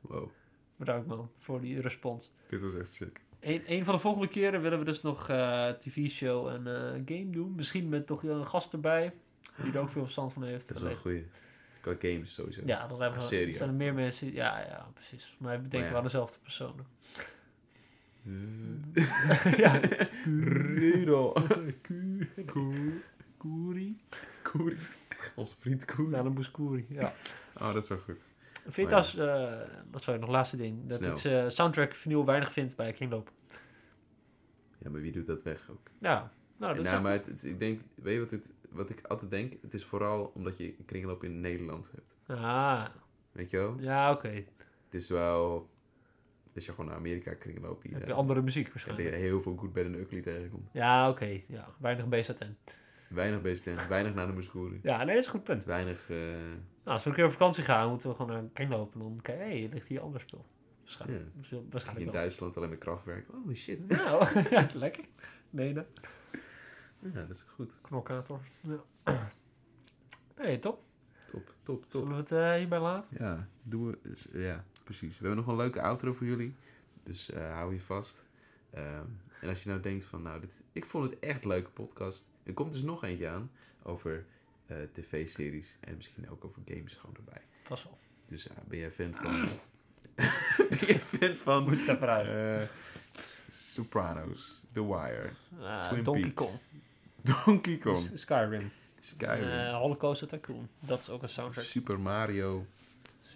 [0.02, 0.30] Wow,
[0.76, 2.32] Bedankt man, voor die respons.
[2.50, 3.22] dit was echt sick.
[3.40, 6.64] Een, een van de volgende keren willen we dus nog eh tv-show en
[7.06, 7.56] game doen.
[7.56, 9.14] Misschien met toch een gast erbij,
[9.64, 10.68] die er ook veel verstand van heeft.
[10.68, 11.26] Dat is wel een goeie.
[11.82, 12.62] Qua games sowieso.
[12.66, 14.34] Ja, dan hebben we, zijn er meer mensen.
[14.34, 15.36] Ja, ja, precies.
[15.40, 15.94] Maar we denken ja.
[15.94, 16.86] wel dezelfde personen.
[19.64, 19.80] ja.
[20.76, 21.38] Riedel.
[23.38, 23.98] Koeri.
[24.42, 24.78] Koeri.
[25.36, 26.10] Onze vriend Koeri.
[26.10, 26.86] Nou, dan moest Koeri.
[26.90, 27.14] Ja.
[27.56, 28.26] Oh, dat is wel goed.
[28.68, 29.16] Vind je als,
[29.92, 31.18] dat zou je nog laatste ding, dat Snel.
[31.18, 33.32] ik eh, soundtrack vinyl weinig vind bij kringloop.
[34.78, 35.90] Ja, maar wie doet dat weg ook?
[36.00, 38.90] Ja, nou, dat is nou, maar het, het- ik denk, weet je wat, het, wat
[38.90, 39.54] ik altijd denk?
[39.62, 42.16] Het is vooral omdat je een kringloop in Nederland hebt.
[42.28, 42.86] Ah,
[43.32, 43.76] Weet je wel?
[43.80, 44.30] ja, oké.
[44.86, 45.70] Het is wel...
[46.56, 47.94] Als je gewoon naar Amerika kringloop hier.
[47.94, 49.22] Heb je andere muziek heb je waarschijnlijk.
[49.24, 50.70] heel veel Good, Bad and Ugly tegenkomt.
[50.74, 51.40] Ja, oké.
[51.48, 52.56] Ja, weinig BZN.
[53.10, 54.80] Weinig BZN, weinig naar de Muskoeri.
[54.84, 55.64] Ja, nee, dat is een goed punt.
[55.66, 56.10] Weinig...
[56.10, 56.50] eh, Nou,
[56.84, 59.46] als we een keer op vakantie gaan, moeten we gewoon naar kringloop en dan kijken,
[59.46, 60.46] hé, hey, ligt hier ander spul.
[60.80, 61.32] Waarschijnlijk, Ja.
[61.36, 62.22] Waarschijnlijk- in waarschijnlijk wel.
[62.22, 63.28] Duitsland alleen maar krachtwerk.
[63.44, 63.88] Holy shit.
[63.88, 65.04] Nou, ja, lekker.
[65.50, 65.84] Nee, nee.
[67.14, 67.74] Ja, dat is goed.
[67.82, 68.40] Knokkator.
[68.62, 68.84] Ja.
[70.38, 70.84] Nee, top.
[71.32, 72.02] Top, top, top.
[72.02, 73.18] Zullen we het eh, hierbij laten?
[73.20, 74.10] Ja, doen we.
[74.12, 75.20] is- Ja, precies.
[75.20, 76.56] We hebben nog een leuke outro voor jullie.
[77.04, 78.26] Dus eh, hou je vast.
[78.70, 79.06] Ehm,
[79.42, 82.30] en als je nou denkt van, nou, dit, ik vond het echt een leuke podcast.
[82.44, 83.52] Er komt dus nog eentje aan
[83.84, 84.26] over
[84.66, 85.78] eh, tv-series.
[85.80, 87.42] En misschien ook over games gewoon erbij.
[87.64, 87.98] Vast wel.
[88.26, 89.34] Dus ben jij fan van...
[90.70, 91.64] ben je fan van...
[91.64, 92.62] Moest eh,
[93.48, 95.30] Sopranos, The Wire,
[95.60, 96.36] Ah, Twin Donkey Peaks.
[96.50, 96.60] Kong.
[97.46, 98.72] Donkey Kong, S- Skyrim.
[99.00, 100.68] Skyrim, Eh, Holocaust Tycoon.
[100.80, 101.64] Dat is ook een soundtrack.
[101.66, 102.66] Super Mario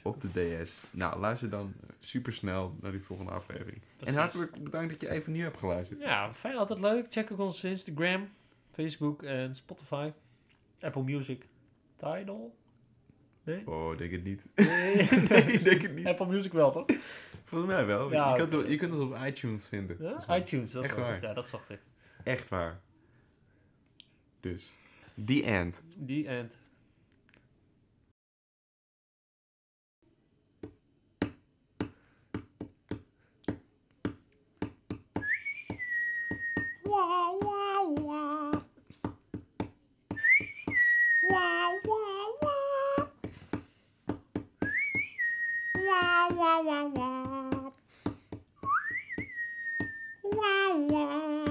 [0.04, 0.84] op de DS.
[0.92, 3.82] Nou, luister dan super snel naar die volgende aflevering.
[3.98, 4.16] Precies.
[4.16, 6.00] En hartelijk bedankt dat je even nieuw hebt geluisterd.
[6.02, 7.06] Ja, fijn, altijd leuk.
[7.10, 8.30] Check ook onze Instagram,
[8.74, 10.12] Facebook en Spotify.
[10.80, 11.48] Apple Music.
[11.96, 12.56] Tidal?
[13.44, 13.68] Nee?
[13.68, 14.48] Oh, denk het niet.
[14.56, 15.08] Nee,
[15.70, 16.06] denk het niet.
[16.06, 16.86] Apple Music wel, toch?
[17.44, 18.12] Volgens mij wel.
[18.12, 19.98] Ja, je, kunt het, je kunt het op iTunes vinden.
[20.00, 20.36] Ja?
[20.38, 21.14] ITunes, dat Echt was waar.
[21.14, 21.22] het.
[21.22, 21.80] Ja, dat zocht ik.
[22.24, 22.80] Echt waar.
[24.42, 24.74] Dus.
[25.16, 25.82] The End.
[26.06, 26.56] The End.
[36.84, 38.52] Wow, wow, wow.
[41.30, 42.28] Wow, wow.
[45.76, 46.42] Wow, wow.
[46.42, 47.74] wauw, wauw, wauw.
[50.24, 51.51] Wauw, wauw.